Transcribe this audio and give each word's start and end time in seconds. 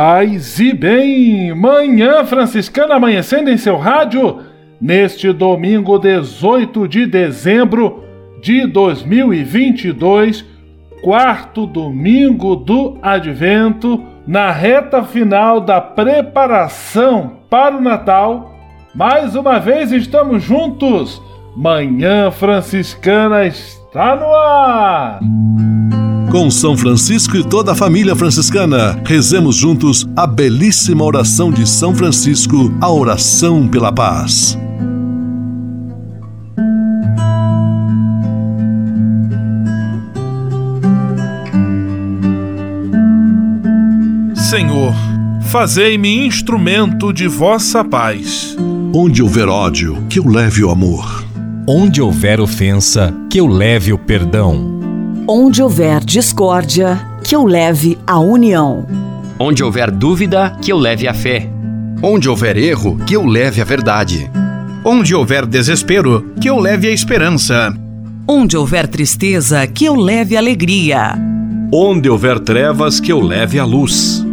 Paz 0.00 0.60
e 0.60 0.72
bem, 0.72 1.52
Manhã 1.56 2.24
Franciscana 2.24 2.94
amanhecendo 2.94 3.50
em 3.50 3.56
seu 3.56 3.76
rádio, 3.76 4.38
neste 4.80 5.32
domingo 5.32 5.98
18 5.98 6.86
de 6.86 7.04
dezembro 7.04 8.04
de 8.40 8.64
2022, 8.68 10.44
quarto 11.02 11.66
domingo 11.66 12.54
do 12.54 12.96
Advento, 13.02 14.04
na 14.24 14.52
reta 14.52 15.02
final 15.02 15.60
da 15.60 15.80
preparação 15.80 17.32
para 17.50 17.76
o 17.76 17.80
Natal. 17.80 18.54
Mais 18.94 19.34
uma 19.34 19.58
vez 19.58 19.90
estamos 19.90 20.44
juntos, 20.44 21.20
Manhã 21.56 22.30
Franciscana 22.30 23.46
está 23.46 24.14
no 24.14 24.32
ar! 24.32 25.18
Com 26.30 26.50
São 26.50 26.76
Francisco 26.76 27.38
e 27.38 27.42
toda 27.42 27.72
a 27.72 27.74
família 27.74 28.14
franciscana, 28.14 29.00
rezemos 29.02 29.56
juntos 29.56 30.06
a 30.14 30.26
belíssima 30.26 31.02
oração 31.02 31.50
de 31.50 31.66
São 31.66 31.94
Francisco, 31.94 32.70
a 32.82 32.92
oração 32.92 33.66
pela 33.66 33.90
paz. 33.90 34.58
Senhor, 44.34 44.94
fazei-me 45.44 46.26
instrumento 46.26 47.10
de 47.10 47.26
vossa 47.26 47.82
paz. 47.82 48.54
Onde 48.94 49.22
houver 49.22 49.48
ódio, 49.48 50.04
que 50.10 50.18
eu 50.18 50.28
leve 50.28 50.62
o 50.62 50.70
amor. 50.70 51.24
Onde 51.66 52.02
houver 52.02 52.38
ofensa, 52.38 53.14
que 53.30 53.40
eu 53.40 53.46
leve 53.46 53.94
o 53.94 53.98
perdão. 53.98 54.77
Onde 55.30 55.62
houver 55.62 56.02
discórdia, 56.02 57.06
que 57.22 57.36
eu 57.36 57.44
leve 57.44 57.98
a 58.06 58.18
união. 58.18 58.86
Onde 59.38 59.62
houver 59.62 59.90
dúvida, 59.90 60.56
que 60.62 60.72
eu 60.72 60.78
leve 60.78 61.06
a 61.06 61.12
fé. 61.12 61.50
Onde 62.02 62.30
houver 62.30 62.56
erro, 62.56 62.96
que 63.06 63.14
eu 63.14 63.26
leve 63.26 63.60
a 63.60 63.64
verdade. 63.64 64.30
Onde 64.82 65.14
houver 65.14 65.44
desespero, 65.44 66.32
que 66.40 66.48
eu 66.48 66.58
leve 66.58 66.88
a 66.88 66.90
esperança. 66.90 67.76
Onde 68.26 68.56
houver 68.56 68.88
tristeza, 68.88 69.66
que 69.66 69.84
eu 69.84 69.96
leve 69.96 70.34
alegria. 70.34 71.18
Onde 71.70 72.08
houver 72.08 72.40
trevas, 72.40 72.98
que 72.98 73.12
eu 73.12 73.20
leve 73.20 73.58
a 73.58 73.66
luz. 73.66 74.24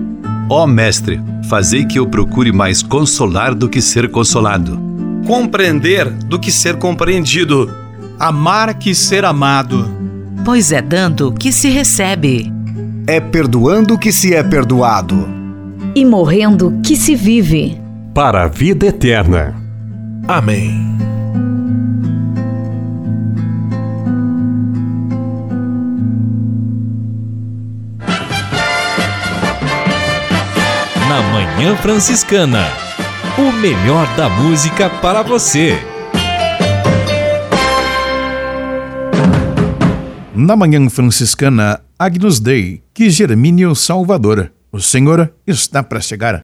Ó 0.49 0.63
oh, 0.63 0.67
Mestre, 0.67 1.21
fazei 1.49 1.83
que 1.83 1.99
eu 1.99 2.07
procure 2.07 2.53
mais 2.53 2.81
consolar 2.81 3.53
do 3.53 3.67
que 3.67 3.81
ser 3.81 4.09
consolado. 4.09 4.79
Compreender 5.27 6.09
do 6.09 6.39
que 6.39 6.53
ser 6.53 6.77
compreendido. 6.77 7.69
Amar 8.17 8.75
que 8.75 8.95
ser 8.95 9.25
amado 9.25 10.04
pois 10.45 10.71
é 10.71 10.79
dando 10.79 11.33
que 11.33 11.51
se 11.51 11.69
recebe. 11.69 12.53
É 13.07 13.19
perdoando 13.19 13.97
que 13.97 14.11
se 14.11 14.35
é 14.35 14.43
perdoado. 14.43 15.27
E 15.95 16.05
morrendo 16.05 16.79
que 16.83 16.95
se 16.95 17.15
vive. 17.15 17.81
Para 18.13 18.43
a 18.43 18.47
vida 18.47 18.85
eterna. 18.85 19.55
Amém. 20.27 20.95
Na 31.09 31.21
Manhã 31.33 31.75
Franciscana. 31.77 32.65
O 33.37 33.51
melhor 33.51 34.07
da 34.15 34.29
música 34.29 34.89
para 34.89 35.23
você. 35.23 35.94
Na 40.37 40.53
manhã 40.53 40.89
franciscana 40.89 41.79
Agnus 41.97 42.41
Dei, 42.41 42.83
que 42.93 43.09
Germínio 43.09 43.73
Salvador. 43.73 44.51
O 44.69 44.81
Senhor 44.81 45.33
está 45.47 45.81
para 45.81 46.01
chegar. 46.01 46.41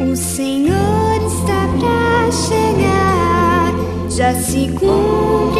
O 0.00 0.14
Senhor 0.14 1.26
está 1.26 1.66
para 1.80 2.30
chegar, 2.30 3.74
já 4.08 4.32
se 4.32 4.68
cumpre 4.68 5.59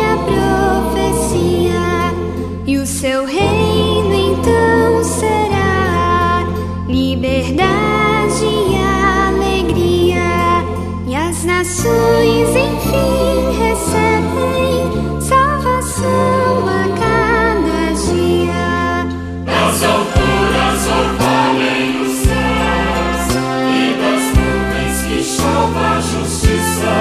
justiça 26.01 26.93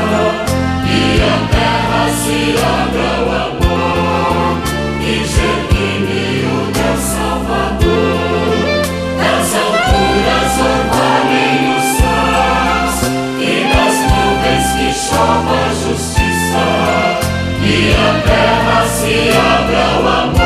e 0.85 1.21
a 1.21 1.47
terra 1.49 2.09
se 2.09 2.55
abra 2.57 3.09
o 3.23 3.31
amor 3.31 3.58
chova 15.09 15.55
a 15.55 15.73
justiça 15.73 16.65
e 17.63 17.93
a 17.93 18.21
terra 18.27 18.85
se 18.85 19.29
abra 19.29 20.01
o 20.01 20.07
amor 20.07 20.38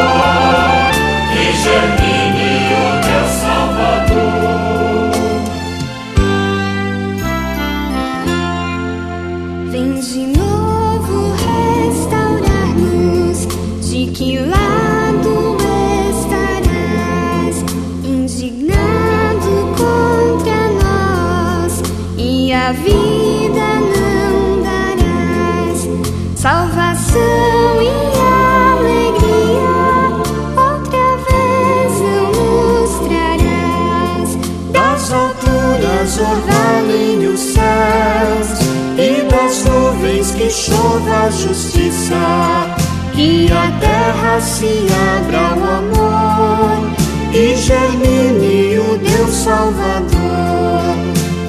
justiça 42.14 42.76
e 43.16 43.52
a 43.52 43.72
terra 43.80 44.42
se 44.42 44.86
abra 45.18 45.56
o 45.56 45.64
amor 45.64 46.94
e 47.34 47.56
germine 47.56 48.80
o 48.80 48.98
Deus 48.98 49.36
Salvador. 49.36 50.96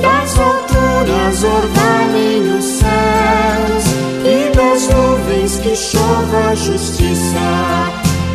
Das 0.01 0.39
alturas 0.39 1.45
orvalhem 1.45 2.59
os 2.59 2.65
céus 2.65 3.85
e 4.25 4.55
das 4.55 4.89
nuvens 4.89 5.59
que 5.59 5.75
chova 5.75 6.51
a 6.51 6.55
justiça 6.55 7.93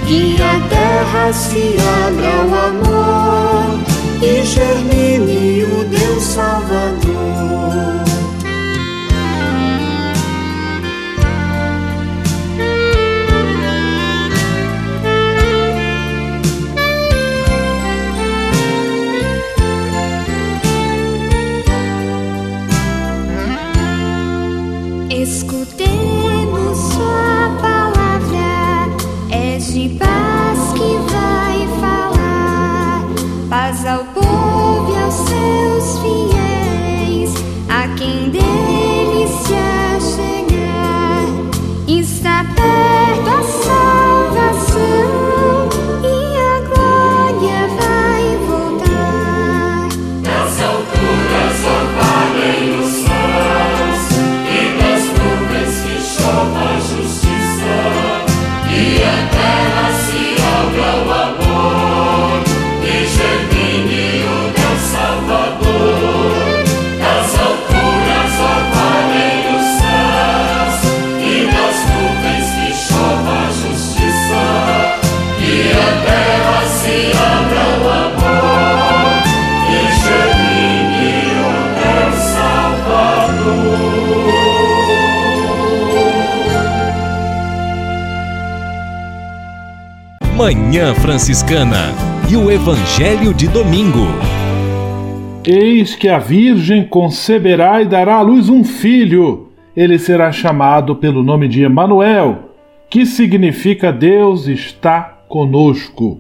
e 0.08 0.36
a 0.42 0.60
terra 0.70 1.34
se 1.34 1.76
abra 2.06 2.46
o 2.46 2.56
amor 2.56 3.80
e 4.22 4.44
germine 4.44 5.64
o 5.64 5.84
Deus 5.86 6.24
Salvador. 6.24 7.59
Manhã 90.50 90.96
Franciscana 90.96 91.94
e 92.28 92.36
o 92.36 92.50
Evangelho 92.50 93.36
de 93.36 93.48
Domingo. 93.48 94.08
Eis 95.46 95.96
que 95.96 96.10
a 96.10 96.18
Virgem 96.18 96.88
conceberá 96.88 97.84
e 97.84 97.86
dará 97.86 98.16
à 98.16 98.22
luz 98.24 98.50
um 98.50 98.64
filho. 98.64 99.50
Ele 99.78 100.00
será 100.00 100.32
chamado 100.32 100.96
pelo 100.96 101.22
nome 101.22 101.48
de 101.48 101.62
Emanuel, 101.62 102.50
que 102.90 103.06
significa 103.06 103.92
Deus 103.92 104.48
está 104.48 105.20
conosco. 105.28 106.20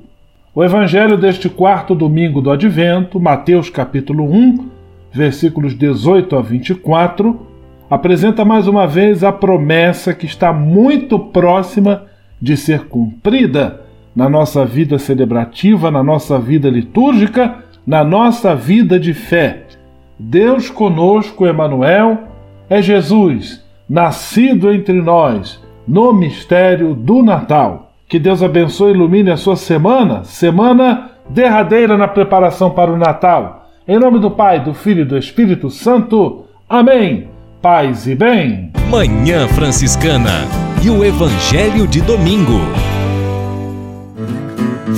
O 0.53 0.63
evangelho 0.63 1.17
deste 1.17 1.49
quarto 1.49 1.95
domingo 1.95 2.39
do 2.39 2.51
Advento, 2.51 3.19
Mateus 3.19 3.67
capítulo 3.71 4.31
1, 4.31 4.69
versículos 5.11 5.73
18 5.73 6.35
a 6.35 6.41
24, 6.43 7.47
apresenta 7.89 8.45
mais 8.45 8.67
uma 8.67 8.85
vez 8.85 9.23
a 9.23 9.31
promessa 9.31 10.13
que 10.13 10.27
está 10.27 10.53
muito 10.53 11.17
próxima 11.17 12.03
de 12.39 12.55
ser 12.55 12.81
cumprida 12.81 13.88
na 14.19 14.27
nossa 14.27 14.65
vida 14.65 14.99
celebrativa, 14.99 15.89
na 15.89 16.03
nossa 16.03 16.37
vida 16.37 16.69
litúrgica, 16.69 17.59
na 17.87 18.03
nossa 18.03 18.53
vida 18.53 18.99
de 18.99 19.13
fé. 19.13 19.63
Deus 20.19 20.69
conosco, 20.69 21.47
Emanuel, 21.47 22.23
é 22.69 22.81
Jesus, 22.81 23.63
nascido 23.89 24.69
entre 24.73 25.01
nós 25.01 25.63
no 25.87 26.11
mistério 26.11 26.93
do 26.93 27.23
Natal. 27.23 27.93
Que 28.09 28.19
Deus 28.19 28.43
abençoe 28.43 28.91
e 28.91 28.93
ilumine 28.93 29.31
a 29.31 29.37
sua 29.37 29.55
semana, 29.55 30.25
semana 30.25 31.11
derradeira 31.29 31.97
na 31.97 32.09
preparação 32.09 32.71
para 32.71 32.91
o 32.91 32.97
Natal. 32.97 33.69
Em 33.87 33.97
nome 33.97 34.19
do 34.19 34.29
Pai, 34.29 34.61
do 34.61 34.73
Filho 34.73 35.03
e 35.03 35.05
do 35.05 35.17
Espírito 35.17 35.69
Santo. 35.69 36.43
Amém. 36.67 37.29
Paz 37.61 38.05
e 38.05 38.15
bem. 38.15 38.73
Manhã 38.89 39.47
Franciscana 39.47 40.43
e 40.83 40.89
o 40.89 41.05
Evangelho 41.05 41.87
de 41.87 42.01
Domingo. 42.01 42.59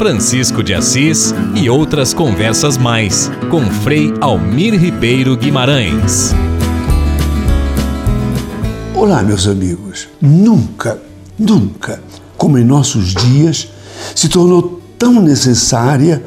Francisco 0.02 0.64
de 0.64 0.74
Assis 0.74 1.32
e 1.54 1.70
outras 1.70 2.12
conversas 2.12 2.76
mais 2.76 3.30
com 3.52 3.64
Frei 3.70 4.12
Almir 4.20 4.74
Ribeiro 4.74 5.38
Guimarães. 5.38 6.34
Olá, 8.96 9.22
meus 9.22 9.48
amigos. 9.48 10.08
Nunca, 10.20 11.00
nunca 11.38 12.02
como 12.36 12.58
em 12.58 12.64
nossos 12.64 13.14
dias, 13.14 13.68
se 14.16 14.28
tornou 14.28 14.82
tão 14.98 15.22
necessária 15.22 16.24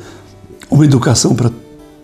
uma 0.71 0.85
educação 0.85 1.35
para 1.35 1.51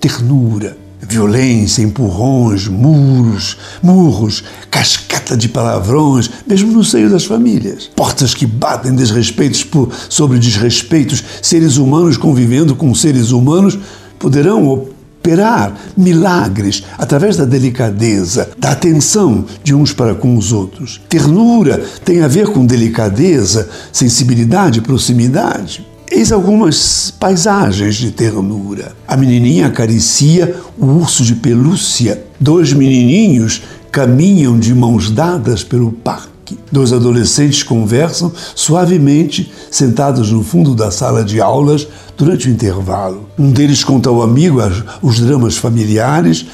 ternura, 0.01 0.77
violência, 1.01 1.83
empurrões, 1.83 2.69
muros, 2.69 3.57
murros, 3.83 4.45
cascata 4.71 5.37
de 5.37 5.49
palavrões, 5.49 6.31
mesmo 6.47 6.73
no 6.73 6.85
seio 6.85 7.11
das 7.11 7.25
famílias. 7.25 7.91
Portas 7.97 8.35
que 8.35 8.47
batem 8.47 8.95
desrespeitos 8.95 9.65
por, 9.65 9.91
sobre 10.09 10.39
desrespeitos, 10.39 11.23
seres 11.43 11.77
humanos 11.77 12.17
convivendo 12.17 12.75
com 12.75 12.95
seres 12.95 13.31
humanos 13.31 13.79
poderão 14.19 14.69
operar 14.69 15.75
milagres 15.97 16.83
através 16.99 17.37
da 17.37 17.45
delicadeza, 17.45 18.51
da 18.59 18.73
atenção 18.73 19.45
de 19.63 19.75
uns 19.75 19.93
para 19.93 20.15
com 20.15 20.37
os 20.37 20.53
outros. 20.53 21.01
Ternura 21.09 21.83
tem 22.05 22.23
a 22.23 22.29
ver 22.29 22.49
com 22.49 22.65
delicadeza, 22.65 23.69
sensibilidade, 23.93 24.81
proximidade. 24.81 25.87
Eis 26.13 26.33
algumas 26.33 27.13
paisagens 27.21 27.95
de 27.95 28.11
ternura. 28.11 28.97
A 29.07 29.17
menininha 29.17 29.69
acaricia 29.69 30.57
o 30.77 30.87
urso 30.87 31.23
de 31.23 31.37
pelúcia. 31.37 32.21
Dois 32.41 32.73
menininhos 32.73 33.63
caminham 33.93 34.59
de 34.59 34.75
mãos 34.75 35.09
dadas 35.09 35.63
pelo 35.63 35.93
parque. 35.93 36.59
Dois 36.73 36.93
adolescentes 36.93 37.63
conversam 37.63 38.33
suavemente, 38.57 39.53
sentados 39.71 40.33
no 40.33 40.43
fundo 40.43 40.75
da 40.75 40.91
sala 40.91 41.23
de 41.23 41.41
aulas 41.41 41.87
durante 42.17 42.49
o 42.49 42.51
intervalo. 42.51 43.29
Um 43.39 43.53
deles 43.53 43.85
conta 43.85 44.09
ao 44.09 44.21
amigo 44.21 44.59
os 45.01 45.21
dramas 45.21 45.57
familiares 45.57 46.45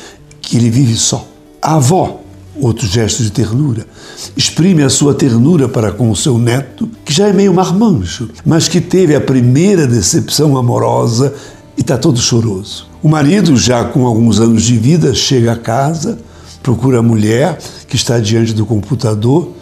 que 0.42 0.58
ele 0.58 0.68
vive 0.68 0.96
só. 0.96 1.26
A 1.62 1.76
avó, 1.76 2.20
outro 2.60 2.86
gesto 2.86 3.22
de 3.22 3.30
ternura, 3.30 3.86
exprime 4.36 4.82
a 4.82 4.90
sua 4.90 5.14
ternura 5.14 5.68
para 5.68 5.92
com 5.92 6.10
o 6.10 6.16
seu 6.16 6.38
neto, 6.38 6.88
que 7.04 7.12
já 7.12 7.28
é 7.28 7.32
meio 7.32 7.52
marmanjo, 7.52 8.30
mas 8.44 8.68
que 8.68 8.80
teve 8.80 9.14
a 9.14 9.20
primeira 9.20 9.86
decepção 9.86 10.56
amorosa 10.56 11.34
e 11.76 11.80
está 11.80 11.98
todo 11.98 12.18
choroso. 12.18 12.88
O 13.02 13.08
marido, 13.08 13.56
já 13.56 13.84
com 13.84 14.06
alguns 14.06 14.40
anos 14.40 14.62
de 14.62 14.76
vida, 14.76 15.14
chega 15.14 15.52
a 15.52 15.56
casa, 15.56 16.18
procura 16.62 16.98
a 16.98 17.02
mulher 17.02 17.58
que 17.86 17.96
está 17.96 18.18
diante 18.18 18.52
do 18.52 18.66
computador 18.66 19.52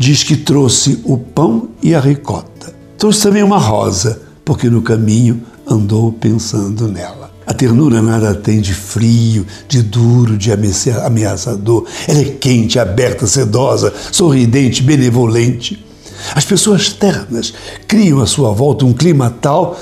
diz 0.00 0.22
que 0.22 0.34
trouxe 0.34 0.98
o 1.04 1.18
pão 1.18 1.68
e 1.82 1.94
a 1.94 2.00
ricota. 2.00 2.72
Trouxe 2.96 3.22
também 3.24 3.42
uma 3.42 3.58
rosa, 3.58 4.22
porque 4.42 4.70
no 4.70 4.80
caminho 4.80 5.42
andou 5.66 6.10
pensando 6.10 6.88
nela. 6.88 7.29
A 7.50 7.52
ternura 7.52 8.00
nada 8.00 8.32
tem 8.32 8.60
de 8.60 8.72
frio, 8.72 9.44
de 9.66 9.82
duro, 9.82 10.38
de 10.38 10.52
ameaçador. 10.52 11.84
Ela 12.06 12.20
é 12.20 12.24
quente, 12.26 12.78
aberta, 12.78 13.26
sedosa, 13.26 13.92
sorridente, 14.12 14.84
benevolente. 14.84 15.84
As 16.32 16.44
pessoas 16.44 16.90
ternas 16.90 17.52
criam 17.88 18.20
à 18.20 18.26
sua 18.26 18.52
volta 18.52 18.84
um 18.84 18.92
clima 18.92 19.34
tal 19.40 19.76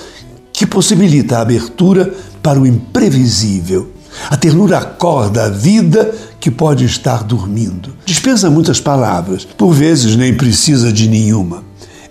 que 0.51 0.67
possibilita 0.67 1.37
a 1.37 1.43
abertura 1.43 2.15
para 2.43 2.59
o 2.59 2.67
imprevisível. 2.67 3.93
A 4.31 4.37
ternura 4.39 4.79
acorda 4.79 5.45
a 5.45 5.51
vida 5.51 6.11
que 6.41 6.51
pode 6.51 6.87
estar 6.87 7.23
dormindo. 7.23 7.95
Dispensa 8.07 8.49
muitas 8.49 8.81
palavras, 8.81 9.45
por 9.45 9.75
vezes 9.75 10.17
nem 10.17 10.33
precisa 10.33 10.91
de 10.91 11.07
nenhuma. 11.07 11.63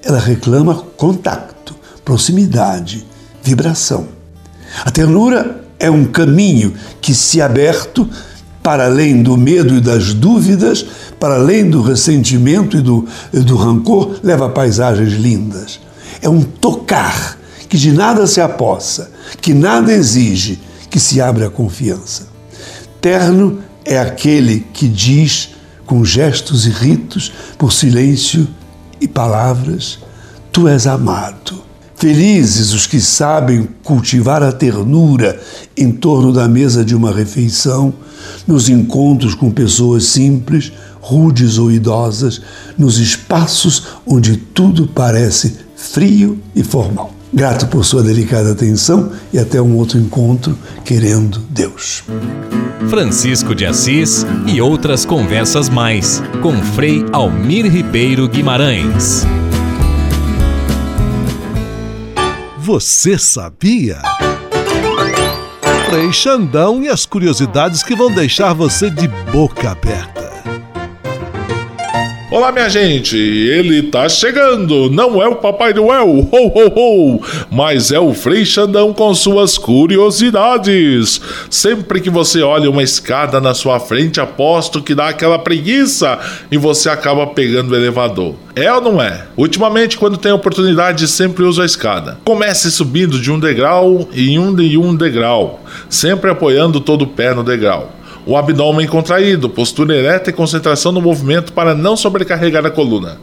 Ela 0.03 0.19
reclama 0.19 0.75
contato, 0.95 1.75
proximidade, 2.05 3.03
vibração. 3.41 4.16
A 4.83 4.91
ternura 4.91 5.63
é 5.79 5.89
um 5.89 6.05
caminho 6.05 6.73
que, 7.01 7.13
se 7.13 7.41
aberto, 7.41 8.09
para 8.61 8.85
além 8.85 9.23
do 9.23 9.37
medo 9.37 9.75
e 9.75 9.81
das 9.81 10.13
dúvidas, 10.13 10.85
para 11.19 11.35
além 11.35 11.69
do 11.69 11.81
ressentimento 11.81 12.77
e 12.77 12.81
do, 12.81 13.07
e 13.31 13.39
do 13.39 13.55
rancor, 13.55 14.19
leva 14.23 14.47
a 14.47 14.49
paisagens 14.49 15.13
lindas. 15.13 15.79
É 16.21 16.27
um 16.27 16.41
tocar 16.41 17.37
que 17.69 17.77
de 17.77 17.91
nada 17.91 18.25
se 18.27 18.41
apossa, 18.41 19.11
que 19.41 19.53
nada 19.53 19.91
exige, 19.91 20.59
que 20.89 20.99
se 20.99 21.21
abre 21.21 21.45
a 21.45 21.49
confiança. 21.49 22.27
Terno 22.99 23.59
é 23.85 23.97
aquele 23.97 24.65
que 24.73 24.87
diz 24.87 25.49
com 25.85 26.03
gestos 26.03 26.65
e 26.65 26.69
ritos, 26.69 27.31
por 27.57 27.71
silêncio 27.71 28.47
e 28.99 29.07
palavras: 29.07 29.99
Tu 30.51 30.67
és 30.67 30.85
amado. 30.85 31.66
Felizes 31.97 32.73
os 32.73 32.85
que 32.85 33.01
sabem 33.01 33.67
cultivar 33.83 34.43
a 34.43 34.51
ternura 34.51 35.41
em 35.75 35.91
torno 35.91 36.31
da 36.31 36.47
mesa 36.47 36.85
de 36.85 36.95
uma 36.95 37.11
refeição, 37.11 37.91
nos 38.45 38.69
encontros 38.69 39.33
com 39.33 39.49
pessoas 39.49 40.05
simples, 40.05 40.71
rudes 41.01 41.57
ou 41.57 41.71
idosas, 41.71 42.39
nos 42.77 42.99
espaços 42.99 43.83
onde 44.05 44.37
tudo 44.37 44.87
parece 44.87 45.55
frio 45.75 46.39
e 46.55 46.63
formal. 46.63 47.11
Grato 47.33 47.65
por 47.65 47.83
sua 47.83 48.03
delicada 48.03 48.51
atenção 48.51 49.11
e 49.33 49.39
até 49.39 49.59
um 49.59 49.75
outro 49.75 49.97
encontro, 49.97 50.55
querendo 50.85 51.39
Deus. 51.49 52.03
Francisco 52.89 53.55
de 53.55 53.65
Assis 53.65 54.23
e 54.45 54.61
outras 54.61 55.03
conversas 55.03 55.67
mais 55.67 56.21
com 56.43 56.53
Frei 56.61 57.03
Almir 57.11 57.65
Ribeiro 57.65 58.29
Guimarães. 58.29 59.25
Você 62.67 63.17
sabia? 63.17 64.01
Frei 65.89 66.11
Xandão 66.11 66.83
e 66.83 66.89
as 66.89 67.05
curiosidades 67.05 67.81
que 67.81 67.95
vão 67.95 68.11
deixar 68.11 68.51
você 68.51 68.89
de 68.89 69.07
boca 69.07 69.71
aberta. 69.71 70.26
Olá, 72.37 72.51
minha 72.51 72.69
gente, 72.69 73.17
ele 73.17 73.81
tá 73.81 74.07
chegando. 74.07 74.91
Não 74.91 75.19
é 75.19 75.27
o 75.27 75.37
Papai 75.37 75.73
Noel, 75.73 76.07
ho, 76.07 76.29
ho, 76.31 77.15
ho, 77.15 77.21
mas 77.49 77.91
é 77.91 77.99
o 77.99 78.13
Frei 78.13 78.45
Xandão 78.45 78.93
com 78.93 79.11
suas 79.15 79.57
curiosidades. 79.57 81.19
Sempre 81.49 81.99
que 81.99 82.11
você 82.11 82.43
olha 82.43 82.69
uma 82.69 82.83
escada 82.83 83.41
na 83.41 83.55
sua 83.55 83.79
frente, 83.79 84.21
aposto 84.21 84.83
que 84.83 84.93
dá 84.93 85.09
aquela 85.09 85.39
preguiça 85.39 86.19
e 86.51 86.59
você 86.59 86.91
acaba 86.91 87.25
pegando 87.25 87.71
o 87.71 87.75
elevador. 87.75 88.35
É 88.55 88.71
ou 88.71 88.81
não 88.81 89.01
é? 89.01 89.25
Ultimamente, 89.35 89.97
quando 89.97 90.15
tem 90.15 90.31
oportunidade, 90.31 91.07
sempre 91.07 91.43
uso 91.43 91.63
a 91.63 91.65
escada. 91.65 92.19
Comece 92.23 92.69
subindo 92.69 93.19
de 93.19 93.31
um 93.31 93.39
degrau 93.39 94.07
em 94.13 94.37
um 94.37 94.53
de 94.53 94.77
um 94.77 94.95
degrau, 94.95 95.63
sempre 95.89 96.29
apoiando 96.29 96.79
todo 96.79 97.01
o 97.01 97.07
pé 97.07 97.33
no 97.33 97.43
degrau 97.43 97.97
o 98.27 98.35
abdômen 98.35 98.85
contraído, 98.85 99.47
postura 99.47 99.95
ereta 99.95 100.29
e 100.29 100.33
concentração 100.33 100.91
no 100.91 101.01
movimento 101.01 101.53
para 101.53 101.73
não 101.73 101.95
sobrecarregar 101.95 102.65
a 102.65 102.69
coluna. 102.69 103.17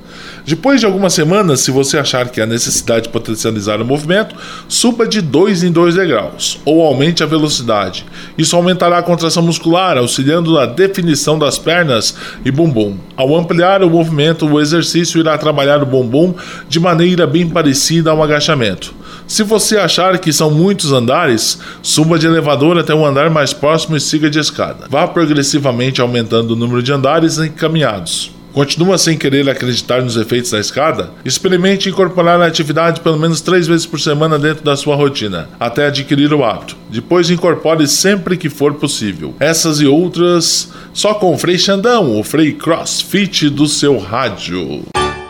Depois 0.46 0.80
de 0.80 0.86
algumas 0.86 1.12
semanas, 1.12 1.60
se 1.60 1.70
você 1.70 1.98
achar 1.98 2.30
que 2.30 2.40
há 2.40 2.46
necessidade 2.46 3.02
de 3.02 3.08
potencializar 3.10 3.82
o 3.82 3.84
movimento, 3.84 4.34
suba 4.66 5.06
de 5.06 5.20
2 5.20 5.62
em 5.62 5.70
2 5.70 5.96
degraus 5.96 6.58
ou 6.64 6.82
aumente 6.82 7.22
a 7.22 7.26
velocidade. 7.26 8.06
Isso 8.38 8.56
aumentará 8.56 8.96
a 8.96 9.02
contração 9.02 9.42
muscular, 9.42 9.98
auxiliando 9.98 10.54
na 10.54 10.64
definição 10.64 11.38
das 11.38 11.58
pernas 11.58 12.16
e 12.42 12.50
bumbum. 12.50 12.96
Ao 13.14 13.36
ampliar 13.36 13.82
o 13.82 13.90
movimento, 13.90 14.46
o 14.46 14.58
exercício 14.58 15.20
irá 15.20 15.36
trabalhar 15.36 15.82
o 15.82 15.86
bumbum 15.86 16.34
de 16.66 16.80
maneira 16.80 17.26
bem 17.26 17.46
parecida 17.46 18.10
a 18.10 18.14
um 18.14 18.22
agachamento. 18.22 19.03
Se 19.26 19.42
você 19.42 19.78
achar 19.78 20.18
que 20.18 20.32
são 20.32 20.50
muitos 20.50 20.92
andares, 20.92 21.58
suba 21.82 22.18
de 22.18 22.26
elevador 22.26 22.78
até 22.78 22.94
um 22.94 23.06
andar 23.06 23.30
mais 23.30 23.52
próximo 23.52 23.96
e 23.96 24.00
siga 24.00 24.28
de 24.28 24.38
escada. 24.38 24.86
Vá 24.88 25.06
progressivamente 25.06 26.00
aumentando 26.00 26.52
o 26.52 26.56
número 26.56 26.82
de 26.82 26.92
andares 26.92 27.38
encaminhados. 27.38 28.30
Continua 28.52 28.96
sem 28.96 29.18
querer 29.18 29.50
acreditar 29.50 30.00
nos 30.00 30.16
efeitos 30.16 30.52
da 30.52 30.60
escada? 30.60 31.10
Experimente 31.24 31.88
incorporar 31.88 32.40
a 32.40 32.46
atividade 32.46 33.00
pelo 33.00 33.18
menos 33.18 33.40
três 33.40 33.66
vezes 33.66 33.84
por 33.84 33.98
semana 33.98 34.38
dentro 34.38 34.62
da 34.62 34.76
sua 34.76 34.94
rotina, 34.94 35.48
até 35.58 35.86
adquirir 35.86 36.32
o 36.32 36.44
hábito. 36.44 36.76
Depois 36.88 37.30
incorpore 37.30 37.88
sempre 37.88 38.36
que 38.36 38.48
for 38.48 38.74
possível. 38.74 39.34
Essas 39.40 39.80
e 39.80 39.86
outras 39.86 40.70
só 40.92 41.14
com 41.14 41.34
o 41.34 41.38
Frei 41.38 41.58
Xandão, 41.58 42.16
o 42.16 42.22
Frei 42.22 42.52
Crossfit 42.52 43.50
do 43.50 43.66
seu 43.66 43.98
rádio. 43.98 44.84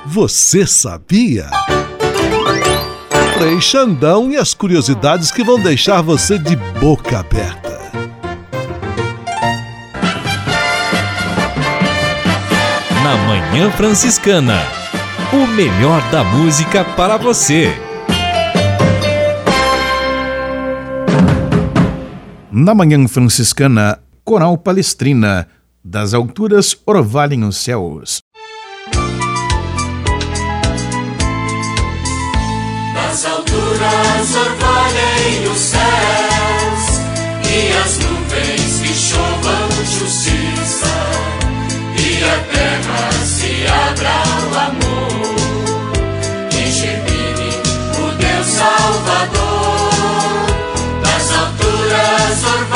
Você 0.04 0.66
sabia? 0.66 1.48
Frei 3.36 3.60
Xandão 3.60 4.30
e 4.30 4.36
as 4.36 4.54
curiosidades 4.54 5.30
que 5.30 5.44
vão 5.44 5.60
deixar 5.60 6.00
você 6.02 6.38
de 6.38 6.56
boca 6.80 7.18
aberta. 7.18 7.74
na 13.04 13.18
Manhã 13.18 13.70
Franciscana. 13.70 14.62
O 15.30 15.46
melhor 15.46 16.00
da 16.10 16.24
música 16.24 16.82
para 16.82 17.18
você. 17.18 17.70
Na 22.50 22.74
Manhã 22.74 23.06
Franciscana, 23.06 23.98
Coral 24.24 24.56
Palestrina, 24.56 25.46
das 25.84 26.14
alturas 26.14 26.74
orvalhem 26.86 27.44
os 27.44 27.58
céus. 27.58 28.23
Alturas 33.74 34.36
orvalhem 34.36 35.48
os 35.52 35.58
céus 35.58 36.82
e 37.50 37.72
as 37.72 37.98
nuvens 37.98 38.80
que 38.80 38.94
chovam 38.94 39.68
justiça 39.84 40.94
e 41.98 42.24
a 42.24 42.38
terra 42.52 43.12
se 43.24 43.66
abra 43.66 44.22
o 44.50 44.54
amor 44.58 45.34
e 46.52 46.70
germine 46.70 47.50
o 47.98 48.00
Deus 48.16 48.46
Salvador. 48.46 49.94
Das 51.02 51.26
alturas 51.32 52.44
orvalhem 52.44 52.73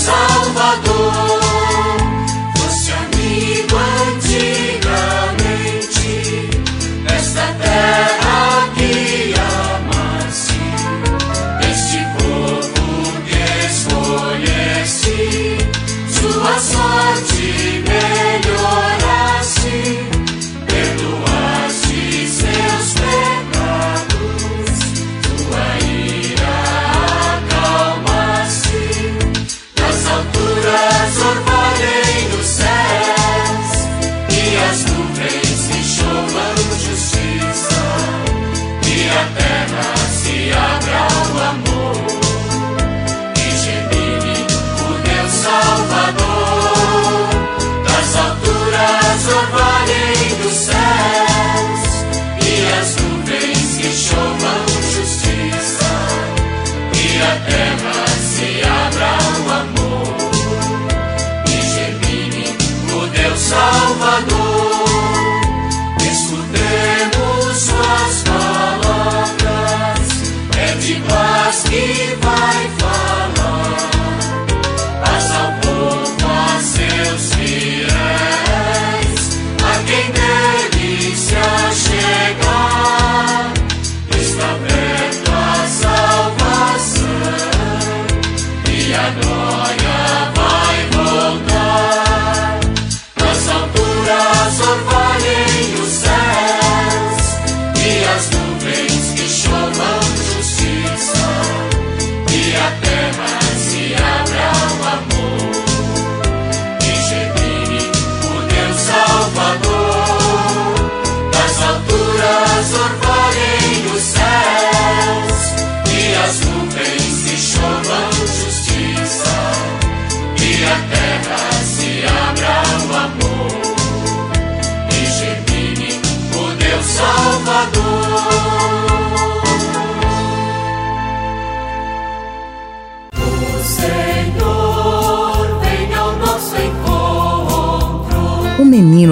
Salvador. 0.00 1.39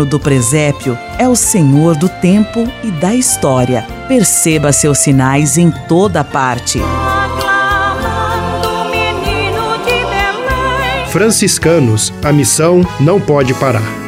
Do 0.08 0.18
presépio 0.18 0.98
é 1.18 1.28
o 1.28 1.36
Senhor 1.36 1.96
do 1.96 2.08
tempo 2.08 2.66
e 2.82 2.90
da 2.90 3.14
história. 3.14 3.86
Perceba 4.08 4.72
seus 4.72 4.98
sinais 4.98 5.56
em 5.56 5.70
toda 5.70 6.24
parte. 6.24 6.80
Franciscanos, 11.10 12.12
a 12.24 12.32
missão 12.32 12.82
não 13.00 13.20
pode 13.20 13.54
parar. 13.54 14.07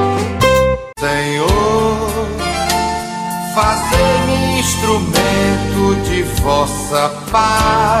De 6.61 6.67
vossa 6.67 7.09
paz. 7.31 8.00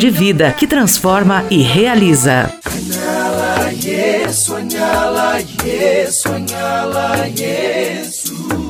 de 0.00 0.08
vida 0.10 0.50
que 0.54 0.66
transforma 0.66 1.44
e 1.50 1.62
realiza. 1.62 2.50
Sonhala, 2.64 3.70
yes, 3.72 4.36
sonhala, 4.46 5.38
yes, 5.62 6.22
sonhala, 6.22 7.26
yes. 7.28 8.69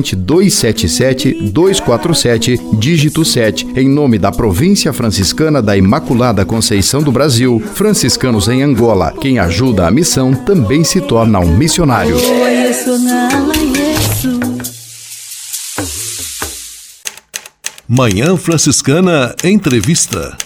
277-247, 0.00 2.78
dígito 2.78 3.24
7, 3.24 3.66
em 3.76 3.88
nome 3.88 4.18
da 4.18 4.30
Província 4.30 4.92
Franciscana 4.92 5.60
da 5.60 5.76
Imaculada 5.76 6.44
Conceição 6.44 7.02
do 7.02 7.10
Brasil, 7.12 7.62
franciscanos 7.74 8.48
em 8.48 8.62
Angola. 8.62 9.12
Quem 9.20 9.38
ajuda 9.38 9.86
a 9.86 9.90
missão 9.90 10.34
também 10.34 10.84
se 10.84 11.00
torna 11.00 11.40
um 11.40 11.56
missionário. 11.56 12.16
Manhã 17.88 18.36
Franciscana 18.36 19.34
Entrevista. 19.44 20.36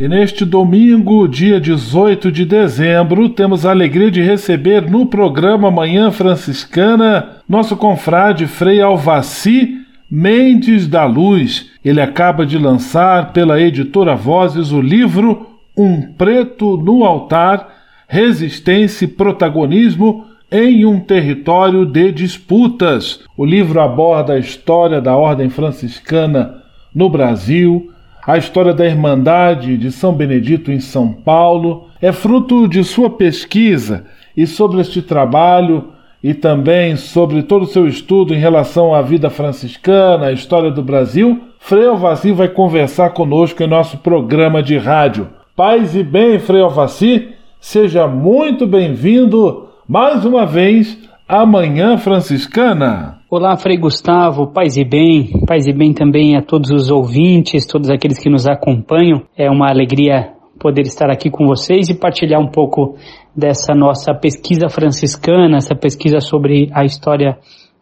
E 0.00 0.08
neste 0.08 0.46
domingo, 0.46 1.28
dia 1.28 1.60
18 1.60 2.32
de 2.32 2.46
dezembro, 2.46 3.28
temos 3.28 3.66
a 3.66 3.70
alegria 3.70 4.10
de 4.10 4.22
receber 4.22 4.90
no 4.90 5.04
programa 5.04 5.70
Manhã 5.70 6.10
Franciscana 6.10 7.36
nosso 7.46 7.76
confrade 7.76 8.46
Frei 8.46 8.80
Alvaci 8.80 9.76
Mendes 10.10 10.88
da 10.88 11.04
Luz. 11.04 11.70
Ele 11.84 12.00
acaba 12.00 12.46
de 12.46 12.56
lançar 12.56 13.34
pela 13.34 13.60
editora 13.60 14.16
Vozes 14.16 14.72
o 14.72 14.80
livro 14.80 15.46
Um 15.76 16.00
Preto 16.00 16.78
no 16.78 17.04
Altar: 17.04 17.68
Resistência 18.08 19.04
e 19.04 19.08
Protagonismo 19.08 20.24
em 20.50 20.86
um 20.86 20.98
território 20.98 21.84
de 21.84 22.10
disputas. 22.10 23.20
O 23.36 23.44
livro 23.44 23.78
aborda 23.78 24.32
a 24.32 24.38
história 24.38 24.98
da 24.98 25.14
ordem 25.14 25.50
franciscana 25.50 26.54
no 26.94 27.10
Brasil, 27.10 27.92
a 28.26 28.36
história 28.36 28.72
da 28.72 28.86
Irmandade 28.86 29.76
de 29.76 29.90
São 29.90 30.12
Benedito 30.12 30.70
em 30.70 30.80
São 30.80 31.12
Paulo. 31.12 31.88
É 32.00 32.12
fruto 32.12 32.68
de 32.68 32.84
sua 32.84 33.10
pesquisa 33.10 34.04
e 34.36 34.46
sobre 34.46 34.80
este 34.80 35.02
trabalho 35.02 35.88
e 36.22 36.34
também 36.34 36.96
sobre 36.96 37.42
todo 37.42 37.62
o 37.62 37.66
seu 37.66 37.88
estudo 37.88 38.34
em 38.34 38.38
relação 38.38 38.94
à 38.94 39.00
vida 39.00 39.30
franciscana, 39.30 40.26
a 40.26 40.32
história 40.32 40.70
do 40.70 40.82
Brasil, 40.82 41.40
Frei 41.58 41.86
Alvaci 41.86 42.32
vai 42.32 42.48
conversar 42.48 43.10
conosco 43.10 43.62
em 43.62 43.66
nosso 43.66 43.98
programa 43.98 44.62
de 44.62 44.76
rádio. 44.76 45.28
Paz 45.56 45.94
e 45.94 46.02
bem, 46.02 46.38
Frei 46.38 46.60
Alvaci, 46.60 47.28
seja 47.58 48.06
muito 48.06 48.66
bem-vindo 48.66 49.68
mais 49.88 50.24
uma 50.24 50.44
vez 50.44 50.98
à 51.28 51.44
Manhã 51.46 51.96
Franciscana. 51.96 53.19
Olá, 53.32 53.56
Frei 53.56 53.76
Gustavo, 53.76 54.48
paz 54.48 54.76
e 54.76 54.84
bem, 54.84 55.44
paz 55.46 55.64
e 55.64 55.72
bem 55.72 55.92
também 55.92 56.36
a 56.36 56.42
todos 56.42 56.68
os 56.72 56.90
ouvintes, 56.90 57.64
todos 57.64 57.88
aqueles 57.88 58.18
que 58.18 58.28
nos 58.28 58.44
acompanham. 58.48 59.22
É 59.38 59.48
uma 59.48 59.70
alegria 59.70 60.32
poder 60.58 60.82
estar 60.82 61.08
aqui 61.08 61.30
com 61.30 61.46
vocês 61.46 61.88
e 61.88 61.94
partilhar 61.94 62.40
um 62.40 62.50
pouco 62.50 62.96
dessa 63.34 63.72
nossa 63.72 64.12
pesquisa 64.12 64.68
franciscana, 64.68 65.58
essa 65.58 65.76
pesquisa 65.76 66.18
sobre 66.18 66.70
a 66.74 66.84
história 66.84 67.38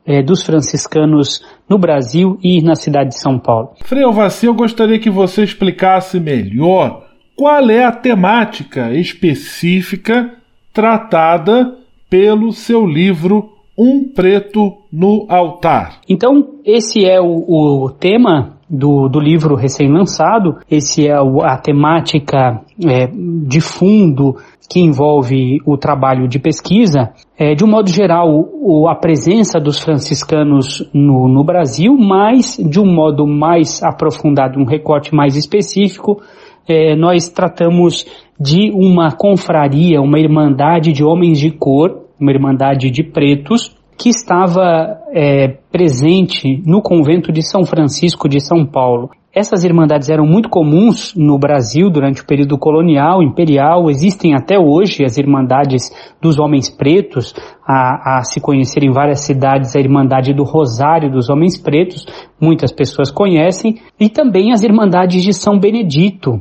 eh, 0.06 0.22
dos 0.22 0.44
franciscanos 0.44 1.42
no 1.66 1.78
Brasil 1.78 2.38
e 2.44 2.60
na 2.60 2.74
cidade 2.74 3.08
de 3.08 3.18
São 3.18 3.38
Paulo. 3.38 3.70
Frei 3.84 4.04
Alvaci, 4.04 4.44
eu 4.44 4.54
gostaria 4.54 4.98
que 4.98 5.08
você 5.08 5.44
explicasse 5.44 6.20
melhor 6.20 7.06
qual 7.34 7.70
é 7.70 7.84
a 7.84 7.92
temática 7.92 8.92
específica 8.92 10.30
tratada 10.74 11.74
pelo 12.10 12.52
seu 12.52 12.84
livro 12.84 13.56
Um 13.78 14.12
Preto 14.12 14.78
no 14.92 15.26
Altar. 15.28 16.00
Então, 16.08 16.56
esse 16.64 17.04
é 17.04 17.20
o, 17.20 17.84
o 17.84 17.90
tema 17.90 18.58
do, 18.68 19.08
do 19.08 19.18
livro 19.18 19.54
recém-lançado, 19.54 20.56
esse 20.70 21.06
é 21.06 21.14
a 21.14 21.56
temática 21.56 22.60
é, 22.84 23.06
de 23.46 23.60
fundo 23.60 24.36
que 24.68 24.80
envolve 24.80 25.60
o 25.64 25.78
trabalho 25.78 26.28
de 26.28 26.38
pesquisa. 26.38 27.10
É, 27.38 27.54
de 27.54 27.64
um 27.64 27.68
modo 27.68 27.88
geral, 27.88 28.28
o, 28.28 28.86
a 28.88 28.94
presença 28.94 29.58
dos 29.58 29.78
franciscanos 29.78 30.86
no, 30.92 31.26
no 31.26 31.42
Brasil, 31.42 31.96
mas 31.96 32.58
de 32.58 32.78
um 32.78 32.86
modo 32.86 33.26
mais 33.26 33.82
aprofundado, 33.82 34.58
um 34.58 34.66
recorte 34.66 35.14
mais 35.14 35.36
específico, 35.36 36.20
é, 36.68 36.94
nós 36.94 37.30
tratamos 37.30 38.04
de 38.38 38.70
uma 38.72 39.10
confraria, 39.12 40.02
uma 40.02 40.18
irmandade 40.18 40.92
de 40.92 41.02
homens 41.02 41.38
de 41.38 41.50
cor, 41.50 42.07
uma 42.20 42.32
irmandade 42.32 42.90
de 42.90 43.02
pretos, 43.02 43.76
que 43.98 44.08
estava 44.08 44.96
é, 45.12 45.48
presente 45.72 46.62
no 46.64 46.80
convento 46.80 47.32
de 47.32 47.42
São 47.42 47.64
Francisco 47.64 48.28
de 48.28 48.40
São 48.40 48.64
Paulo. 48.64 49.10
Essas 49.34 49.64
irmandades 49.64 50.08
eram 50.08 50.24
muito 50.24 50.48
comuns 50.48 51.14
no 51.16 51.36
Brasil 51.38 51.90
durante 51.90 52.22
o 52.22 52.26
período 52.26 52.56
colonial, 52.56 53.22
imperial. 53.22 53.90
Existem 53.90 54.34
até 54.34 54.58
hoje 54.58 55.04
as 55.04 55.18
irmandades 55.18 55.90
dos 56.20 56.38
homens 56.38 56.70
pretos, 56.70 57.34
a, 57.66 58.18
a, 58.18 58.22
se 58.22 58.40
conhecer 58.40 58.82
em 58.84 58.92
várias 58.92 59.20
cidades 59.20 59.76
a 59.76 59.80
Irmandade 59.80 60.32
do 60.32 60.44
Rosário 60.44 61.10
dos 61.10 61.28
Homens 61.28 61.60
Pretos, 61.60 62.06
muitas 62.40 62.72
pessoas 62.72 63.10
conhecem, 63.10 63.76
e 64.00 64.08
também 64.08 64.52
as 64.52 64.62
irmandades 64.62 65.22
de 65.22 65.32
São 65.32 65.58
Benedito, 65.58 66.40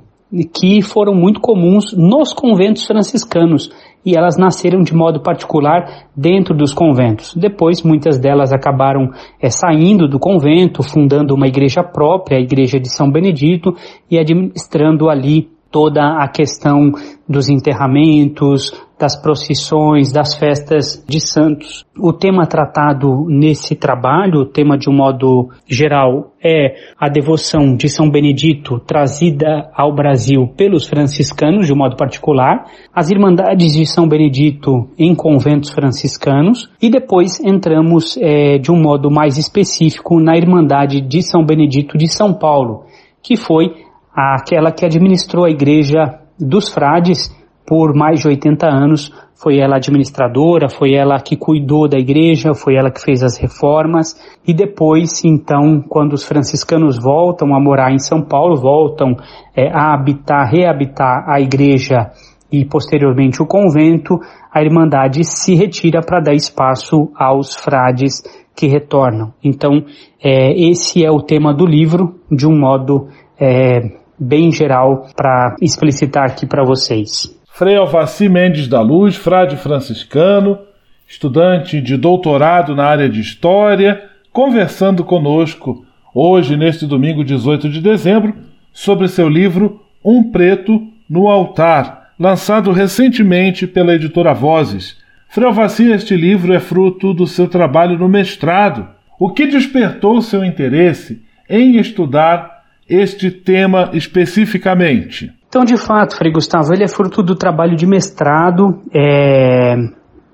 que 0.54 0.82
foram 0.82 1.14
muito 1.14 1.40
comuns 1.40 1.94
nos 1.96 2.34
conventos 2.34 2.86
franciscanos 2.86 3.70
e 4.08 4.16
elas 4.16 4.38
nasceram 4.38 4.82
de 4.82 4.96
modo 4.96 5.20
particular 5.20 6.08
dentro 6.16 6.56
dos 6.56 6.74
conventos. 6.74 7.36
Depois, 7.36 7.84
muitas 7.84 8.18
delas 8.18 8.54
acabaram 8.54 9.10
é, 9.38 9.50
saindo 9.50 10.08
do 10.08 10.18
convento, 10.18 10.82
fundando 10.82 11.36
uma 11.36 11.46
igreja 11.46 11.84
própria, 11.84 12.38
a 12.38 12.42
Igreja 12.42 12.80
de 12.80 12.90
São 12.90 13.12
Benedito, 13.12 13.76
e 14.10 14.18
administrando 14.18 15.10
ali 15.10 15.50
toda 15.72 16.18
a 16.24 16.28
questão 16.28 16.92
dos 17.28 17.50
enterramentos, 17.50 18.72
das 19.00 19.16
procissões, 19.16 20.12
das 20.12 20.36
festas 20.36 21.04
de 21.08 21.20
santos. 21.20 21.86
O 21.98 22.12
tema 22.12 22.48
tratado 22.48 23.26
nesse 23.28 23.76
trabalho, 23.76 24.42
o 24.42 24.46
tema 24.46 24.78
de 24.78 24.90
um 24.90 24.94
modo 24.94 25.50
geral, 25.68 26.32
é 26.44 26.76
a 27.00 27.08
devoção 27.08 27.76
de 27.76 27.90
São 27.90 28.10
Benedito 28.10 28.80
trazida 28.80 29.70
ao 29.76 29.94
Brasil 29.94 30.48
pelos 30.58 30.88
franciscanos, 30.88 31.68
de 31.68 31.74
um 31.74 31.78
modo 31.78 31.96
particular, 31.96 32.66
as 32.94 33.12
irmandades 33.12 33.74
de 33.74 33.86
São 33.86 34.08
Benedito 34.08 34.90
em 34.98 35.14
conventos 35.14 35.70
franciscanos, 35.70 36.70
e 36.82 36.90
depois 36.90 37.40
entramos 37.40 38.18
é, 38.18 38.58
de 38.58 38.72
um 38.72 38.82
modo 38.82 39.12
mais 39.12 39.38
específico 39.38 40.20
na 40.20 40.36
Irmandade 40.36 41.02
de 41.02 41.22
São 41.22 41.46
Benedito 41.46 41.98
de 41.98 42.08
São 42.08 42.34
Paulo, 42.34 42.86
que 43.22 43.36
foi 43.36 43.87
aquela 44.18 44.72
que 44.72 44.84
administrou 44.84 45.46
a 45.46 45.50
igreja 45.50 46.20
dos 46.40 46.70
frades 46.70 47.36
por 47.68 47.94
mais 47.94 48.22
de 48.22 48.28
80 48.28 48.68
anos. 48.68 49.14
Foi 49.36 49.60
ela 49.60 49.76
administradora, 49.76 50.68
foi 50.68 50.96
ela 50.96 51.20
que 51.20 51.36
cuidou 51.36 51.88
da 51.88 52.00
igreja, 52.00 52.56
foi 52.56 52.76
ela 52.76 52.90
que 52.90 53.00
fez 53.00 53.22
as 53.22 53.38
reformas. 53.38 54.16
E 54.48 54.52
depois, 54.52 55.24
então, 55.24 55.84
quando 55.88 56.14
os 56.14 56.26
franciscanos 56.26 56.98
voltam 56.98 57.54
a 57.54 57.60
morar 57.60 57.92
em 57.92 58.00
São 58.00 58.24
Paulo, 58.24 58.56
voltam 58.56 59.16
é, 59.56 59.70
a 59.72 59.94
habitar, 59.94 60.50
reabitar 60.50 61.30
a 61.30 61.40
igreja 61.40 62.10
e 62.52 62.66
posteriormente 62.66 63.42
o 63.42 63.46
convento, 63.46 64.20
a 64.52 64.64
Irmandade 64.64 65.24
se 65.24 65.54
retira 65.54 66.02
para 66.02 66.22
dar 66.22 66.34
espaço 66.34 67.12
aos 67.16 67.54
frades 67.54 68.24
que 68.56 68.66
retornam. 68.66 69.34
Então, 69.44 69.84
é, 70.24 70.52
esse 70.70 71.06
é 71.06 71.12
o 71.12 71.22
tema 71.22 71.54
do 71.54 71.66
livro, 71.66 72.16
de 72.32 72.48
um 72.48 72.58
modo 72.58 73.08
é, 73.40 73.82
bem 74.20 74.52
geral, 74.52 75.08
para 75.16 75.56
explicitar 75.62 76.26
aqui 76.26 76.46
para 76.46 76.64
vocês. 76.64 77.36
Frei 77.54 77.76
Alvaci 77.76 78.30
Mendes 78.30 78.68
da 78.68 78.82
Luz, 78.82 79.16
frade 79.16 79.58
franciscano, 79.58 80.60
estudante 81.08 81.82
de 81.82 81.98
doutorado 81.98 82.76
na 82.76 82.86
área 82.86 83.10
de 83.10 83.20
História, 83.20 84.04
conversando 84.32 85.04
conosco 85.04 85.84
hoje, 86.14 86.56
neste 86.56 86.86
domingo 86.86 87.24
18 87.24 87.70
de 87.70 87.82
dezembro, 87.82 88.36
sobre 88.72 89.08
seu 89.08 89.28
livro 89.28 89.82
Um 90.06 90.32
Preto 90.32 90.82
no 91.10 91.28
Altar, 91.28 92.12
lançado 92.20 92.72
recentemente 92.72 93.66
pela 93.66 93.96
editora 93.96 94.34
Vozes. 94.34 94.98
Frei 95.30 95.48
Alvaci, 95.48 95.92
este 95.92 96.16
livro 96.16 96.54
é 96.54 96.60
fruto 96.60 97.14
do 97.14 97.26
seu 97.26 97.48
trabalho 97.48 97.98
no 97.98 98.08
mestrado. 98.08 98.88
O 99.20 99.32
que 99.32 99.48
despertou 99.48 100.22
seu 100.22 100.46
interesse 100.46 101.22
em 101.50 101.78
estudar 101.78 102.57
este 102.90 103.32
tema 103.32 103.92
especificamente? 103.94 105.32
Então, 105.48 105.64
de 105.64 105.78
fato, 105.78 106.18
Frei 106.18 106.32
Gustavo, 106.32 106.74
ele 106.74 106.84
é 106.84 106.88
fruto 106.88 107.24
do 107.24 107.36
trabalho 107.36 107.76
de 107.76 107.86
mestrado, 107.86 108.82
é, 108.94 109.76